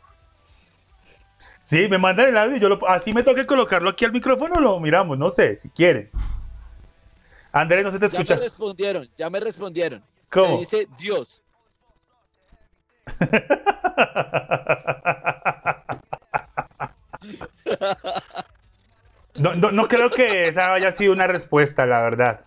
[1.64, 4.62] Sí, me mandan el audio y yo lo así me toque colocarlo aquí al micrófono,
[4.62, 6.10] lo miramos, no sé, si quieren.
[7.52, 8.36] Andrés, no se te Ya me escucha.
[8.40, 10.04] respondieron, ya me respondieron.
[10.30, 10.48] ¿Cómo?
[10.48, 11.42] Se dice Dios.
[19.36, 22.46] No, no, no creo que esa haya sido una respuesta, la verdad.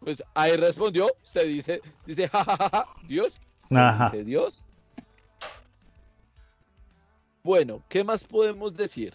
[0.00, 3.38] Pues ahí respondió, se dice, dice jajaja, Dios.
[3.66, 4.04] Se Ajá.
[4.10, 4.66] dice Dios.
[7.42, 9.14] Bueno, ¿qué más podemos decir?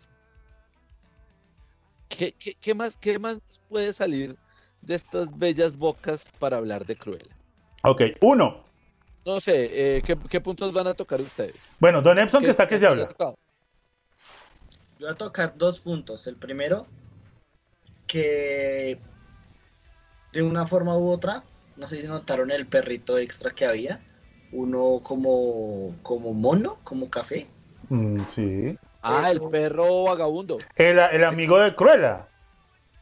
[2.09, 4.35] ¿Qué, qué, qué más, ¿Qué más puede salir
[4.81, 7.35] de estas bellas bocas para hablar de Cruella?
[7.83, 8.63] Ok, uno.
[9.25, 11.55] No sé, eh, ¿qué, qué puntos van a tocar ustedes?
[11.79, 13.07] Bueno, Don Epson que ¿Qué- está que se habla.
[13.17, 13.35] Yo
[14.99, 16.27] voy a tocar dos puntos.
[16.27, 16.85] El primero,
[18.07, 18.99] que
[20.31, 21.43] de una forma u otra,
[21.75, 24.05] no sé si notaron el perrito extra que había.
[24.51, 27.47] Uno como, como mono, como café.
[27.89, 28.77] Mm, sí.
[29.01, 29.45] Ah, Eso.
[29.45, 30.59] el perro vagabundo.
[30.75, 32.27] El, el amigo de Cruella.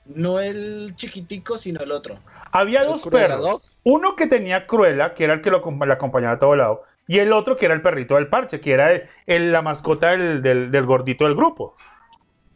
[0.06, 2.20] No el chiquitico, sino el otro.
[2.54, 3.44] Había dos Cruella perros.
[3.44, 3.62] Dog.
[3.84, 6.84] Uno que tenía Cruella, que era el que lo, la acompañaba a todo lado.
[7.08, 10.12] Y el otro que era el perrito del parche, que era el- el- la mascota
[10.12, 11.76] del, del- del gordito del grupo.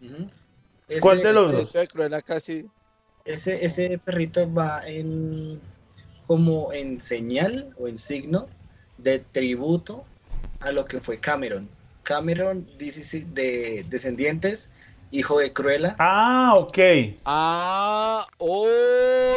[0.01, 0.29] Ujú.
[1.01, 1.73] ¿Cuál de los ese- dos?
[1.73, 2.65] De Cruella casi.
[3.25, 5.59] Ese, ese perrito va en
[6.27, 8.47] como en señal o en signo
[8.97, 10.05] de tributo
[10.61, 11.67] a lo que fue Cameron.
[12.03, 14.71] Cameron, dice- de descendientes,
[15.11, 15.95] hijo de Cruella.
[15.99, 16.77] Ah, ok.
[17.25, 18.67] Ah, oh.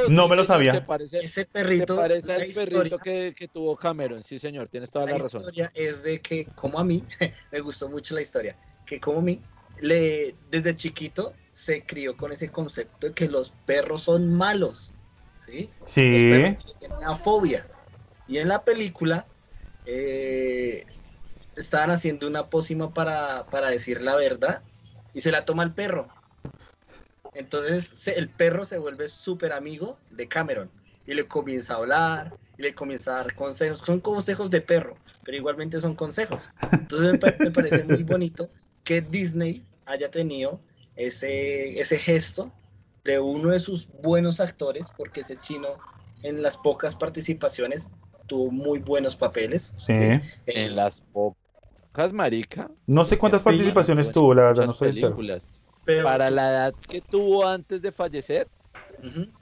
[0.09, 0.73] No me lo señor, sabía.
[0.75, 4.23] Se parece, Ese se perrito, parece la al historia- perrito que, que tuvo Cameron.
[4.23, 5.41] Sí, señor, tienes toda la la razón.
[5.43, 7.05] historia es de que, como a mí,
[7.53, 8.57] me gustó mucho la historia,
[8.87, 9.41] que como a mí,
[9.81, 14.95] le, desde chiquito se crió con ese concepto de que los perros son malos.
[15.39, 15.71] ¿sí?
[15.81, 16.01] Los Sí.
[16.01, 17.66] perros le tienen una fobia.
[18.29, 19.27] Y en la película
[19.87, 20.85] eh,
[21.57, 24.62] estaban haciendo una pócima para, para decir la verdad
[25.15, 26.09] y se la toma el perro.
[27.35, 30.71] Entonces se- el perro se vuelve súper amigo de Cameron
[31.07, 33.79] y le comienza a hablar y le comienza a dar consejos.
[33.81, 36.51] Son consejos de perro, pero igualmente son consejos.
[36.81, 38.51] Entonces me, pa- me parece muy bonito
[38.85, 40.61] que Disney haya tenido
[40.97, 42.53] ese, ese gesto
[43.05, 45.69] de uno de sus buenos actores, porque ese chino
[46.23, 47.91] en las pocas participaciones
[48.27, 49.75] tuvo muy buenos papeles.
[49.79, 49.93] Sí.
[49.93, 51.39] Eh, En las pocas,
[52.12, 52.70] marica.
[52.86, 54.93] No sé cuántas participaciones tuvo, la verdad, no seguro.
[55.14, 55.62] películas.
[55.84, 58.49] pero- Para la edad que tuvo antes de fallecer,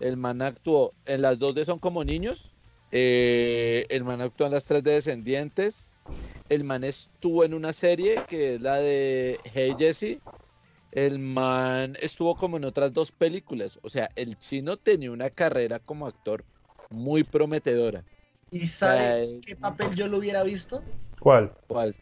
[0.00, 2.54] el man actuó en las dos de Son como niños.
[2.90, 5.94] eh, el man actuó en las tres de Descendientes.
[6.48, 10.20] El man estuvo en una serie que es la de Hey Jesse.
[10.92, 13.78] El man estuvo como en otras dos películas.
[13.82, 16.46] O sea, el chino tenía una carrera como actor
[16.88, 18.02] muy prometedora.
[18.50, 20.82] ¿Y sabe qué papel yo lo hubiera visto?
[21.20, 21.52] ¿Cuál?
[21.66, 21.94] ¿Cuál?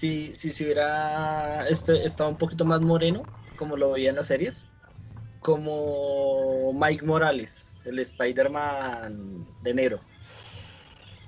[0.00, 3.22] Si, si se hubiera este, estado un poquito más moreno,
[3.58, 4.66] como lo veía en las series,
[5.40, 10.00] como Mike Morales, el Spider-Man de negro.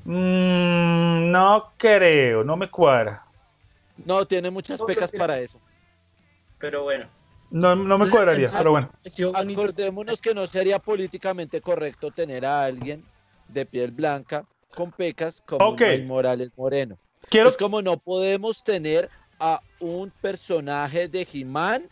[0.07, 3.23] Mm, no creo, no me cuadra.
[4.07, 5.61] No, tiene muchas No, pecas para eso.
[6.59, 7.05] Pero bueno.
[7.51, 8.91] No, no me cuadraría, entonces, pero bueno.
[9.35, 13.05] Acordémonos que no sería políticamente correcto tener a alguien
[13.49, 15.83] de piel blanca con pecas como Ok.
[15.83, 16.97] Mike Morales Moreno.
[17.29, 19.09] Quiero, Es como no podemos tener
[19.39, 21.83] a un personaje de He-Man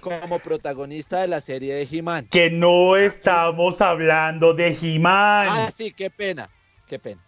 [0.00, 2.28] como protagonista de la serie de He-Man.
[2.30, 5.46] que no estamos hablando de He-Man.
[5.50, 6.48] Ah, sí, qué pena,
[6.86, 7.20] qué pena.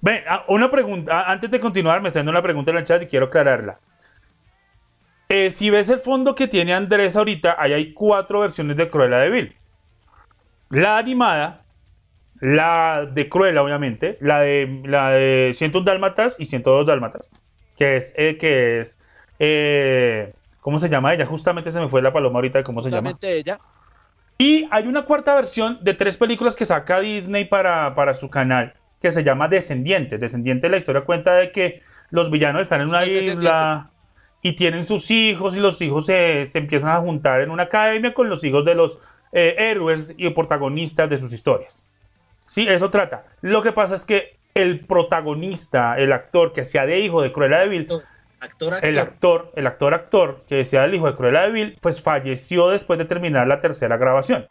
[0.00, 2.84] Ven, ah, una pregunta, ah, antes de continuar, me está dando una pregunta en el
[2.84, 3.78] chat y quiero aclararla.
[5.28, 9.18] Eh, si ves el fondo que tiene Andrés ahorita, ahí hay cuatro versiones de Cruella
[9.18, 9.56] de Vil.
[10.70, 11.64] La animada,
[12.40, 17.30] la de Cruella, obviamente, la de, la de 101 Dálmatas y 102 Dálmatas,
[17.76, 18.98] que es, eh, que es,
[19.38, 21.26] eh, ¿cómo se llama ella?
[21.26, 23.10] Justamente se me fue la paloma ahorita de cómo se llama.
[23.10, 23.60] Justamente ella.
[24.38, 28.72] Y hay una cuarta versión de tres películas que saca Disney para, para su canal,
[29.02, 30.18] que se llama Descendientes.
[30.18, 33.90] Descendientes, la historia cuenta de que los villanos están en una isla
[34.40, 38.14] y tienen sus hijos y los hijos se, se empiezan a juntar en una academia
[38.14, 38.98] con los hijos de los
[39.32, 41.86] eh, héroes y protagonistas de sus historias.
[42.50, 43.26] Sí, eso trata.
[43.42, 47.60] Lo que pasa es que el protagonista, el actor que hacía de hijo de Cruella
[47.60, 48.02] de Vil, Actor,
[48.40, 48.88] actor, actor.
[48.88, 52.68] el actor, el actor actor que decía el hijo de Cruella de Vil, pues falleció
[52.68, 54.48] después de terminar la tercera grabación.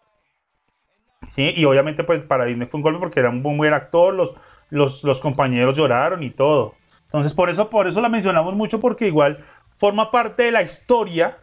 [1.27, 4.33] Sí, y obviamente pues para Disney fue un golpe porque era un buen actor, los,
[4.69, 6.75] los, los compañeros lloraron y todo.
[7.03, 9.43] Entonces por eso, por eso la mencionamos mucho porque igual
[9.77, 11.39] forma parte de la historia.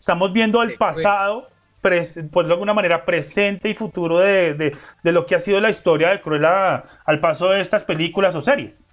[0.00, 1.46] Estamos viendo el pasado,
[1.82, 2.14] pues
[2.46, 6.10] de alguna manera presente y futuro de, de- de lo que ha sido la historia
[6.10, 8.88] de Cruella al paso de estas películas o series.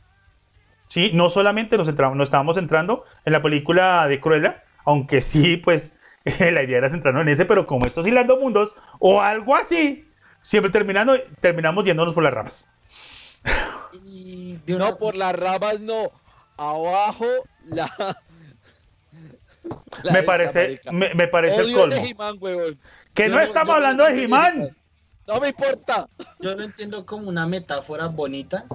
[0.88, 5.58] Sí, no solamente nos, centramos, nos estábamos centrando en la película de Cruella, aunque sí,
[5.58, 5.92] pues
[6.40, 10.08] la idea era centrarnos en ese, pero como estos hilando mundos o algo así,
[10.42, 12.68] siempre terminando, terminamos yéndonos por las ramas.
[14.06, 16.12] Y de una- No, por las ramas no.
[16.58, 17.26] Abajo
[17.66, 17.90] la.
[19.68, 21.96] Me esta, parece, me, me parece el Odio colmo.
[21.96, 22.80] He-Man.
[23.14, 24.78] Que Yo no no- estamos yo hablando de He-Man.
[25.28, 26.08] No me importa.
[26.40, 28.66] Yo lo entiendo como una metáfora bonita,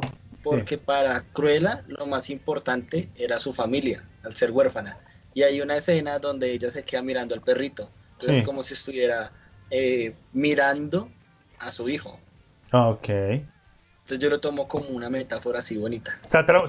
[0.42, 4.98] porque para Cruella lo más importante era su familia, al ser huérfana.
[5.34, 7.90] Y hay una escena donde ella se queda mirando al perrito.
[8.12, 8.40] Entonces Sí.
[8.40, 9.32] es como si estuviera
[9.70, 11.10] eh, mirando
[11.58, 12.20] a su hijo.
[12.72, 13.08] Ok.
[14.02, 16.18] Entonces yo lo tomo como una metáfora así bonita.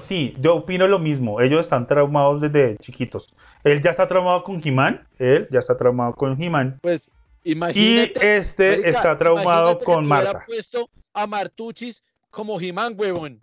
[0.00, 1.40] Sí, yo opino lo mismo.
[1.40, 3.34] Ellos están traumados desde chiquitos.
[3.64, 5.06] Él ya está traumado con He-Man.
[5.18, 6.78] Él ya está traumado con He-Man.
[6.80, 7.10] Pues
[7.42, 8.36] Y imagínate.
[8.36, 10.44] este marica, está traumado que con hubiera Marta.
[10.46, 13.40] puesto a Martuchis como He-Man, huevón.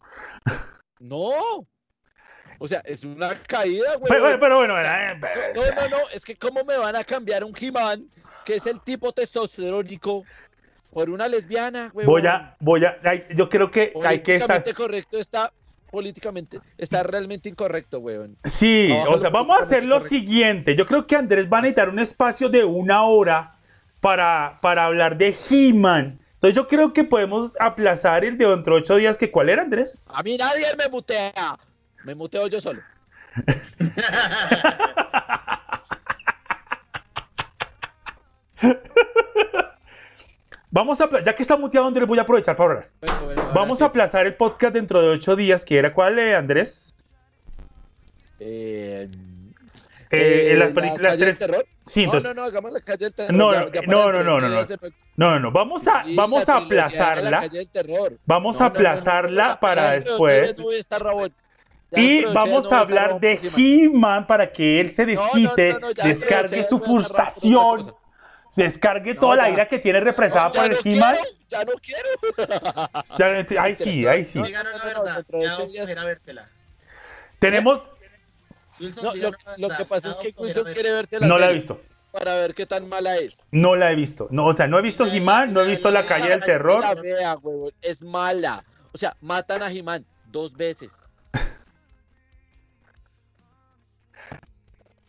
[1.00, 1.68] No.
[2.60, 4.08] O sea, es una caída, huevón.
[4.08, 5.20] Pero, pero bueno, eh,
[5.54, 8.06] No, no, no, es que cómo me van a cambiar un He-Man,
[8.46, 10.24] que es el tipo testosterónico,
[10.92, 12.14] por una lesbiana, huevón.
[12.14, 15.52] voy a, voy a, ay, yo creo que hay que estar, Políticamente correcto está,
[15.89, 18.38] políticamente, está realmente incorrecto, huevón.
[18.46, 20.16] sí, o sea, vamos a hacer lo correcto.
[20.16, 20.76] siguiente.
[20.76, 23.56] Yo creo que Andrés va a necesitar un espacio de una hora
[24.00, 26.20] para, para hablar de He-Man.
[26.34, 29.62] Entonces yo creo que podemos aplazar el de dentro de ocho días, que ¿cuál era,
[29.62, 30.02] Andrés?
[30.08, 31.32] A mí nadie me mutea.
[32.04, 32.82] Me muteo yo solo.
[40.72, 42.89] Vamos a, ya que está muteado Andrés, voy a aprovechar para hablar.
[43.01, 43.84] Bueno, bueno, Vamos sí.
[43.84, 46.93] a aplazar el podcast dentro de ocho días, que era cuál, eh, Andrés?
[48.39, 49.07] Eh,
[50.13, 51.65] Eh, eh, las ¿la películas tres- terror?
[51.86, 53.34] Sí, no, entonces, no, no, hagamos la calle del terror.
[53.34, 54.47] No, ya- no, ya no, no, no, no.
[54.49, 57.39] me- no, no, vamos a, vamos la a La aplazarla.
[58.26, 60.57] Vamos No, a no, no, no, no, aplazarla no, para después.
[60.57, 61.28] no
[61.93, 64.26] Y vamos no a hablar de He-Man.
[64.28, 67.93] Para que él se No, no, desquite, no, no, descargue su frustración,
[68.56, 71.16] descargue No, toda la ira que tiene represada No, por el no He-Man.
[71.16, 73.45] quiero, Ya no quiero.
[73.56, 74.39] Ya- Ahí sí, ahí sí.
[74.39, 75.04] La no, verdad.
[75.06, 76.49] ya ocho vamos a días- ir a vértela.
[77.39, 77.82] Tenemos,
[78.80, 81.82] Wilson, No, lo, que pasa es que Wilson quiere verse la no la he visto,
[82.12, 83.45] para ver qué tan mala es.
[83.52, 84.28] no la he visto.
[84.32, 86.82] No, o sea, no he visto He-Man, no he visto la- Calle del Terror.
[86.82, 88.64] La vea, huevón, es mala.
[88.93, 90.91] O sea, matan a He-Man dos veces.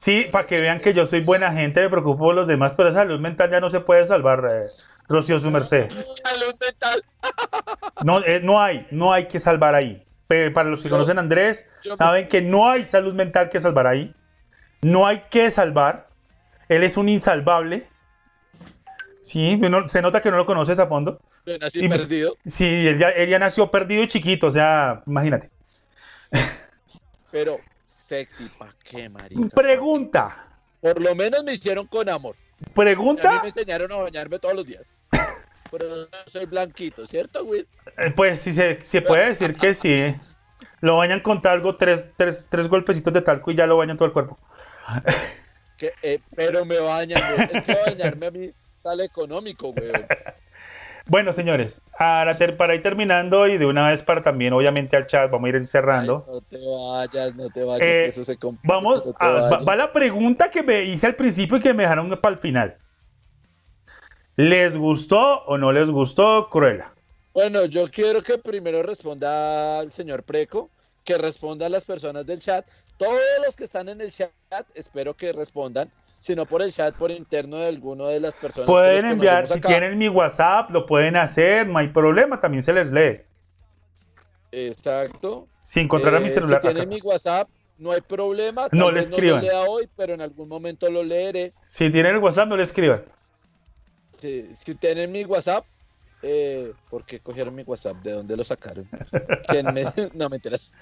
[0.03, 2.89] Sí, para que vean que yo soy buena gente, me preocupo por los demás, pero
[2.89, 4.65] esa salud mental ya no se puede salvar, eh,
[5.09, 5.89] Rocío su merced.
[5.91, 7.05] Salud mental.
[8.05, 10.03] No, eh, no hay, no hay que salvar ahí.
[10.53, 13.61] Para los que Yo- conocen a Andrés, me- saben que no hay salud mental que
[13.61, 14.13] salvar ahí.
[14.81, 16.09] No hay que salvar.
[16.69, 17.87] Él es un insalvable.
[19.23, 21.21] Sí, no- se nota que no lo conoces a fondo.
[21.47, 22.35] Yo nací Y- perdido.
[22.45, 25.49] Sí, él ya, él ya nació perdido y chiquito, o sea, imagínate.
[27.31, 27.61] Pero
[28.13, 29.41] sexy, ¿pa' qué, marica?
[29.55, 30.47] Pregunta,
[30.81, 32.37] Por lo menos me hicieron con amor.
[32.37, 34.93] A mí pregunta, me enseñaron a bañarme todos los días.
[35.71, 37.67] Pero yo soy blanquito, ¿cierto, güey?
[37.97, 40.15] eh, pues sí se, se puede decir que sí.
[40.83, 44.07] Lo bañan con talgo, tres, tres, tres golpecitos de talco y ya lo bañan todo
[44.07, 44.39] el cuerpo.
[45.79, 47.49] Que, eh, pero me bañan, güey.
[47.51, 48.51] Es que bañarme a mí
[48.83, 49.91] sale económico, güey.
[51.07, 55.47] Bueno, señores, para ir terminando y de una vez para también, obviamente, al chat, vamos
[55.47, 56.25] a ir cerrando.
[56.27, 59.59] Ay, no te vayas, no te vayas, Eh, que eso se complica, Vamos, no a,
[59.59, 62.77] va, la pregunta que me hice al principio y que me dejaron para el final.
[64.37, 66.93] ¿Les gustó o no les gustó Cruella?
[67.35, 70.71] Bueno, yo quiero que primero responda el señor Preco,
[71.05, 72.67] que responda a las personas del chat.
[72.97, 74.31] Todos los que están en el chat,
[74.75, 75.91] espero que respondan.
[76.23, 78.67] Sino por el chat, por interno de alguno de las personas.
[78.67, 79.69] que Pueden enviar, si acá.
[79.69, 83.23] tienen mi WhatsApp, lo pueden hacer, no hay problema, también se les lee.
[84.53, 85.49] Exacto.
[85.65, 86.61] Si encontrar a mi Eh, celular.
[86.61, 86.95] Si tienen acá.
[86.95, 87.49] mi WhatsApp,
[87.79, 88.69] no hay problema.
[88.71, 89.41] No le escriban.
[89.41, 91.53] No lo lea hoy, pero en algún momento lo leeré.
[91.69, 93.03] Si tienen el WhatsApp, no le escriban.
[94.13, 95.65] Si, si tienen mi WhatsApp,
[96.23, 97.97] eh, ¿por qué cogieron mi WhatsApp?
[97.97, 98.89] ¿De dónde lo sacaron?
[99.49, 99.83] ¿Quién me-
[100.15, 100.73] No, mentiras.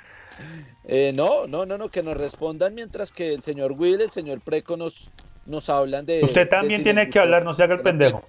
[0.87, 4.41] Eh, no, no, no, no, que nos respondan mientras que el señor Will, el señor
[4.41, 5.11] Preco nos,
[5.47, 6.23] nos hablan de.
[6.25, 8.25] Usted también tiene que hablar, no se haga el pendejo.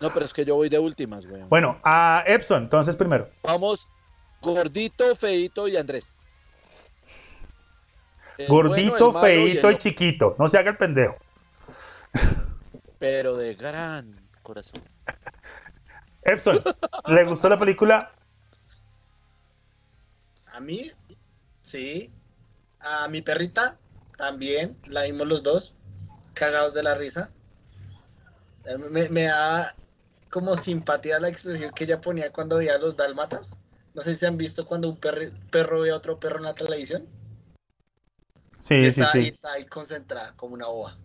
[0.00, 1.42] No, pero es que yo voy de últimas, güey.
[1.48, 3.28] Bueno, a Epson, entonces primero.
[3.42, 3.88] Vamos,
[4.40, 6.20] gordito, feito y Andrés.
[8.38, 10.36] El Gordito, y el feito y loco, chiquito.
[10.38, 11.16] No se haga el pendejo.
[12.98, 14.82] Pero de gran corazón.
[16.22, 16.62] Epson,
[17.06, 18.12] ¿le gustó la película?
[20.52, 20.90] A mí,
[21.60, 22.12] sí.
[22.80, 23.76] A mi perrita
[24.16, 25.74] también, la vimos los dos,
[26.38, 27.30] cagados de la risa.
[28.90, 29.74] Me, me da
[30.30, 33.56] como simpatía la expresión que ella ponía cuando veía a los dálmatas.
[33.94, 36.54] No sé si han visto cuando un perri- perro ve a otro perro en la
[36.54, 37.08] televisión.
[38.58, 39.28] Sí, y sí, está, y sí.
[39.28, 40.96] está ahí concentrada como una boba.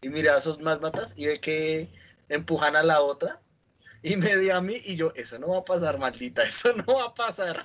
[0.00, 1.92] Y mira a esos dálmatas y ve que
[2.28, 3.40] empujan a la otra.
[4.02, 6.94] Y me ve a mí y yo, eso no va a pasar, maldita, eso no
[6.94, 7.64] va a pasar.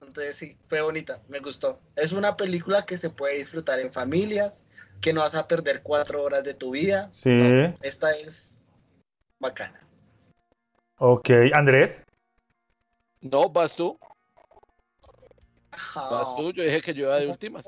[0.00, 1.78] Entonces sí, fue bonita, me gustó.
[1.96, 4.64] Es una película que se puede disfrutar en familias,
[5.04, 7.08] que no vas a perder cuatro horas de tu vida.
[7.12, 7.28] Sí.
[7.28, 8.58] No, esta es
[9.38, 9.78] bacana.
[10.96, 12.02] Ok, Andrés.
[13.20, 13.98] No, vas tú,
[15.94, 16.52] vas tú.
[16.52, 17.66] Yo dije que yo iba de últimas.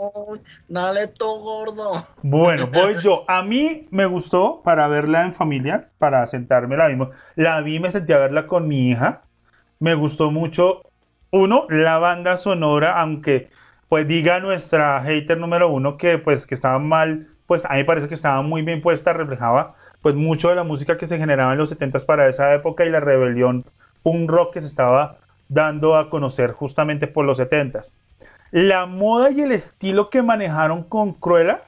[0.66, 2.07] Dale tú, gordo.
[2.22, 3.24] Bueno, voy yo.
[3.28, 7.11] A mí me gustó para verla en familias, para sentarme la vimos.
[7.34, 9.24] La vi, me senté a verla con mi hija.
[9.78, 10.80] Me gustó mucho.
[11.32, 13.51] Uno, la banda sonora, aunque
[13.89, 18.09] pues diga nuestra hater número uno que pues que estaba mal, pues a mí parece
[18.09, 21.59] que estaba muy bien puesta, reflejaba pues mucho de la música que se generaba en
[21.59, 23.64] los 70s para esa época y la rebelión
[24.03, 25.18] punk rock que se estaba
[25.49, 27.95] dando a conocer justamente por los 70s.
[28.53, 31.62] La moda y el estilo que manejaron con Cruella,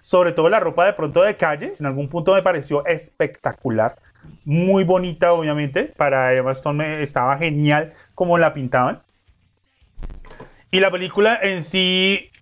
[0.00, 3.96] sobre todo la ropa de pronto de calle, en algún punto me pareció espectacular,
[4.44, 9.03] muy bonita obviamente, para Emma Stone estaba genial como la pintaban.
[10.74, 12.32] Y la película en sí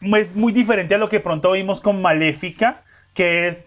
[0.00, 2.84] es muy diferente a lo que pronto vimos con Maléfica,
[3.14, 3.66] que es...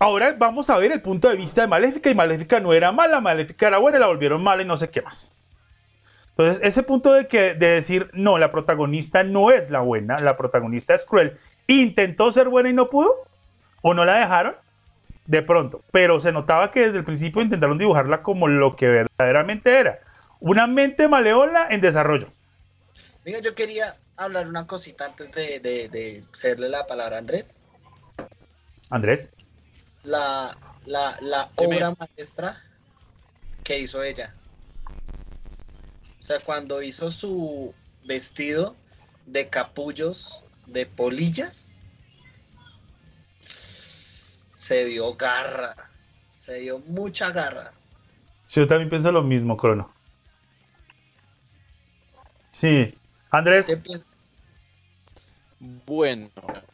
[0.00, 3.20] Ahora vamos a ver el punto de vista de Maléfica y Maléfica no era mala,
[3.20, 5.32] Maléfica era buena la volvieron mala y no sé qué más.
[6.30, 10.36] Entonces, ese punto de, que, de decir, no, la protagonista no es la buena, la
[10.36, 13.14] protagonista es cruel, intentó ser buena y no pudo,
[13.82, 14.56] o no la dejaron,
[15.26, 19.78] de pronto, pero se notaba que desde el principio intentaron dibujarla como lo que verdaderamente
[19.78, 20.00] era,
[20.40, 22.26] una mente maleola en desarrollo.
[23.24, 27.64] Mira, yo quería hablar una cosita antes de, de, de cederle la palabra a Andrés.
[28.90, 29.32] Andrés,
[30.02, 30.56] La,
[30.86, 32.60] la, la obra maestra
[33.62, 34.34] que hizo ella.
[36.18, 38.76] O sea, cuando hizo su vestido
[39.26, 41.70] de capullos de polillas,
[44.54, 45.74] se dio garra.
[46.36, 47.72] Se dio mucha garra.
[48.50, 49.94] yo también pienso lo mismo, Crono.
[52.52, 52.99] Sí,
[53.30, 53.66] Andrés.
[55.58, 56.30] Bueno,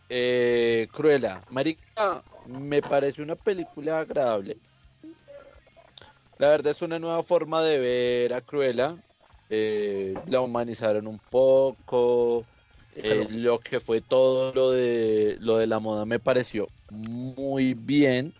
[0.08, 1.44] eh, Cruella.
[1.48, 4.58] Marica, me parece una película agradable.
[6.38, 8.98] La verdad es una nueva forma de ver a Cruella.
[9.48, 12.46] Eh, la humanizaron un poco.
[12.92, 18.34] eh, lo que fue todo lo de lo de la moda me pareció muy bien.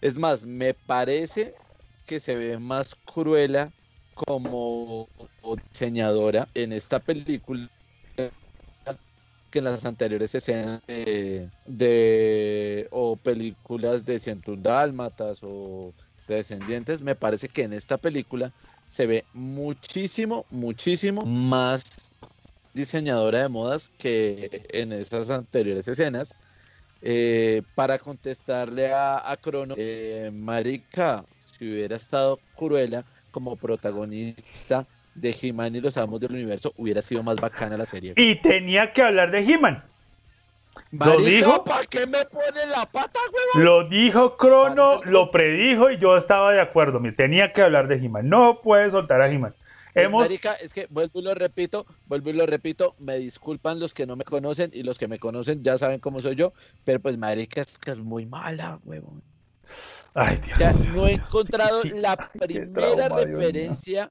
[0.00, 1.56] Es más, me parece
[2.04, 3.72] que se ve más Cruella
[4.16, 5.08] como
[5.70, 7.68] diseñadora en esta película
[9.50, 15.92] que en las anteriores escenas de, o películas de 101 Dálmatas o
[16.26, 18.52] de Descendientes, me parece que en esta película
[18.88, 21.84] se ve muchísimo, muchísimo más
[22.72, 26.34] diseñadora de modas que en esas anteriores escenas.
[27.02, 31.24] Eh, para contestarle a, Crono, eh, Marica,
[31.56, 33.04] si hubiera estado Cruella
[33.36, 38.14] como protagonista de He-Man y los Amos del Universo, hubiera sido más bacana la serie.
[38.16, 39.84] y tenía que hablar de He-Man.
[40.90, 41.62] Lo dijo.
[41.62, 43.62] ¿para qué me pone la pata, huevón?
[43.62, 46.98] Lo dijo Crono, lo predijo y yo estaba de acuerdo.
[46.98, 48.26] Me tenía que hablar de He-Man.
[48.26, 49.54] No puede soltar a He-Man.
[49.92, 53.80] Pues, Hemos, Marica, es que vuelvo y lo repito, vuelvo y lo repito, me disculpan
[53.80, 56.54] los que no me conocen y los que me conocen ya saben cómo soy yo,
[56.84, 59.22] pero pues Marica es que es muy mala, huevón.
[60.16, 60.56] Ay, Dios.
[60.56, 61.98] O sea, no he encontrado Sí, sí.
[62.00, 64.10] la primera trauma, referencia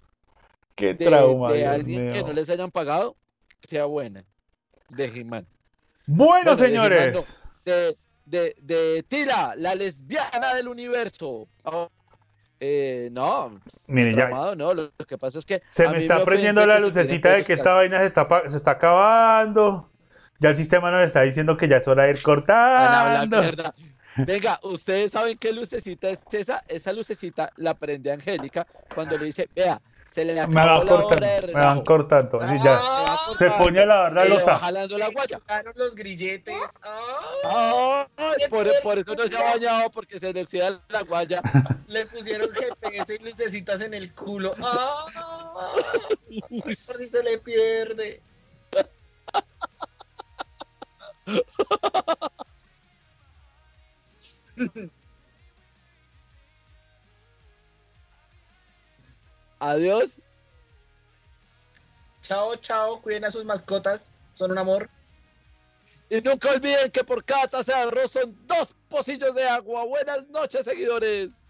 [0.76, 1.52] Qué de, trauma.
[1.52, 3.16] de alguien que no les hayan pagado
[3.62, 4.24] sea buena.
[4.90, 5.48] De He-Man.
[6.06, 7.40] Bueno, Bueno, señores.
[7.66, 11.48] De, de, de Tira, la lesbiana del universo.
[11.64, 11.90] Oh,
[12.60, 16.66] eh, no, Mire, ya- no, lo, lo que pasa es que Se me está prendiendo
[16.66, 19.90] la lucecita de que esta vaina se está, se está acabando.
[20.40, 23.42] Ya el sistema nos está diciendo que ya es hora de ir cortando.
[24.18, 26.64] Venga, ¿ustedes saben qué lucecita es esa?
[26.68, 30.80] Esa lucecita la prende Angélica cuando le dice, vea, se le Me acabó van la
[30.80, 31.66] hora cortando, de me relajo.
[31.76, 32.42] van cortando.
[32.42, 32.78] así ya.
[32.80, 34.60] Ah, Se pone a lavar la losa.
[34.60, 35.40] jalando la guaya.
[35.76, 36.56] los grilletes.
[37.44, 41.42] Ah, Ay, por, por eso no se ha bañado, porque se le oxida la guaya.
[41.88, 44.54] le pusieron GPS y lucecitas en el culo.
[46.64, 48.22] Por si se le pierde.
[59.60, 60.22] Adiós.
[62.22, 63.02] Chao, chao.
[63.02, 64.14] Cuiden a sus mascotas.
[64.34, 64.90] Son un amor.
[66.10, 69.86] Y nunca olviden que por cada taza de arroz son dos pocillos de agua.
[69.86, 71.42] Buenas noches, seguidores.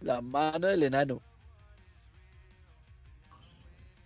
[0.00, 1.22] La mano del enano.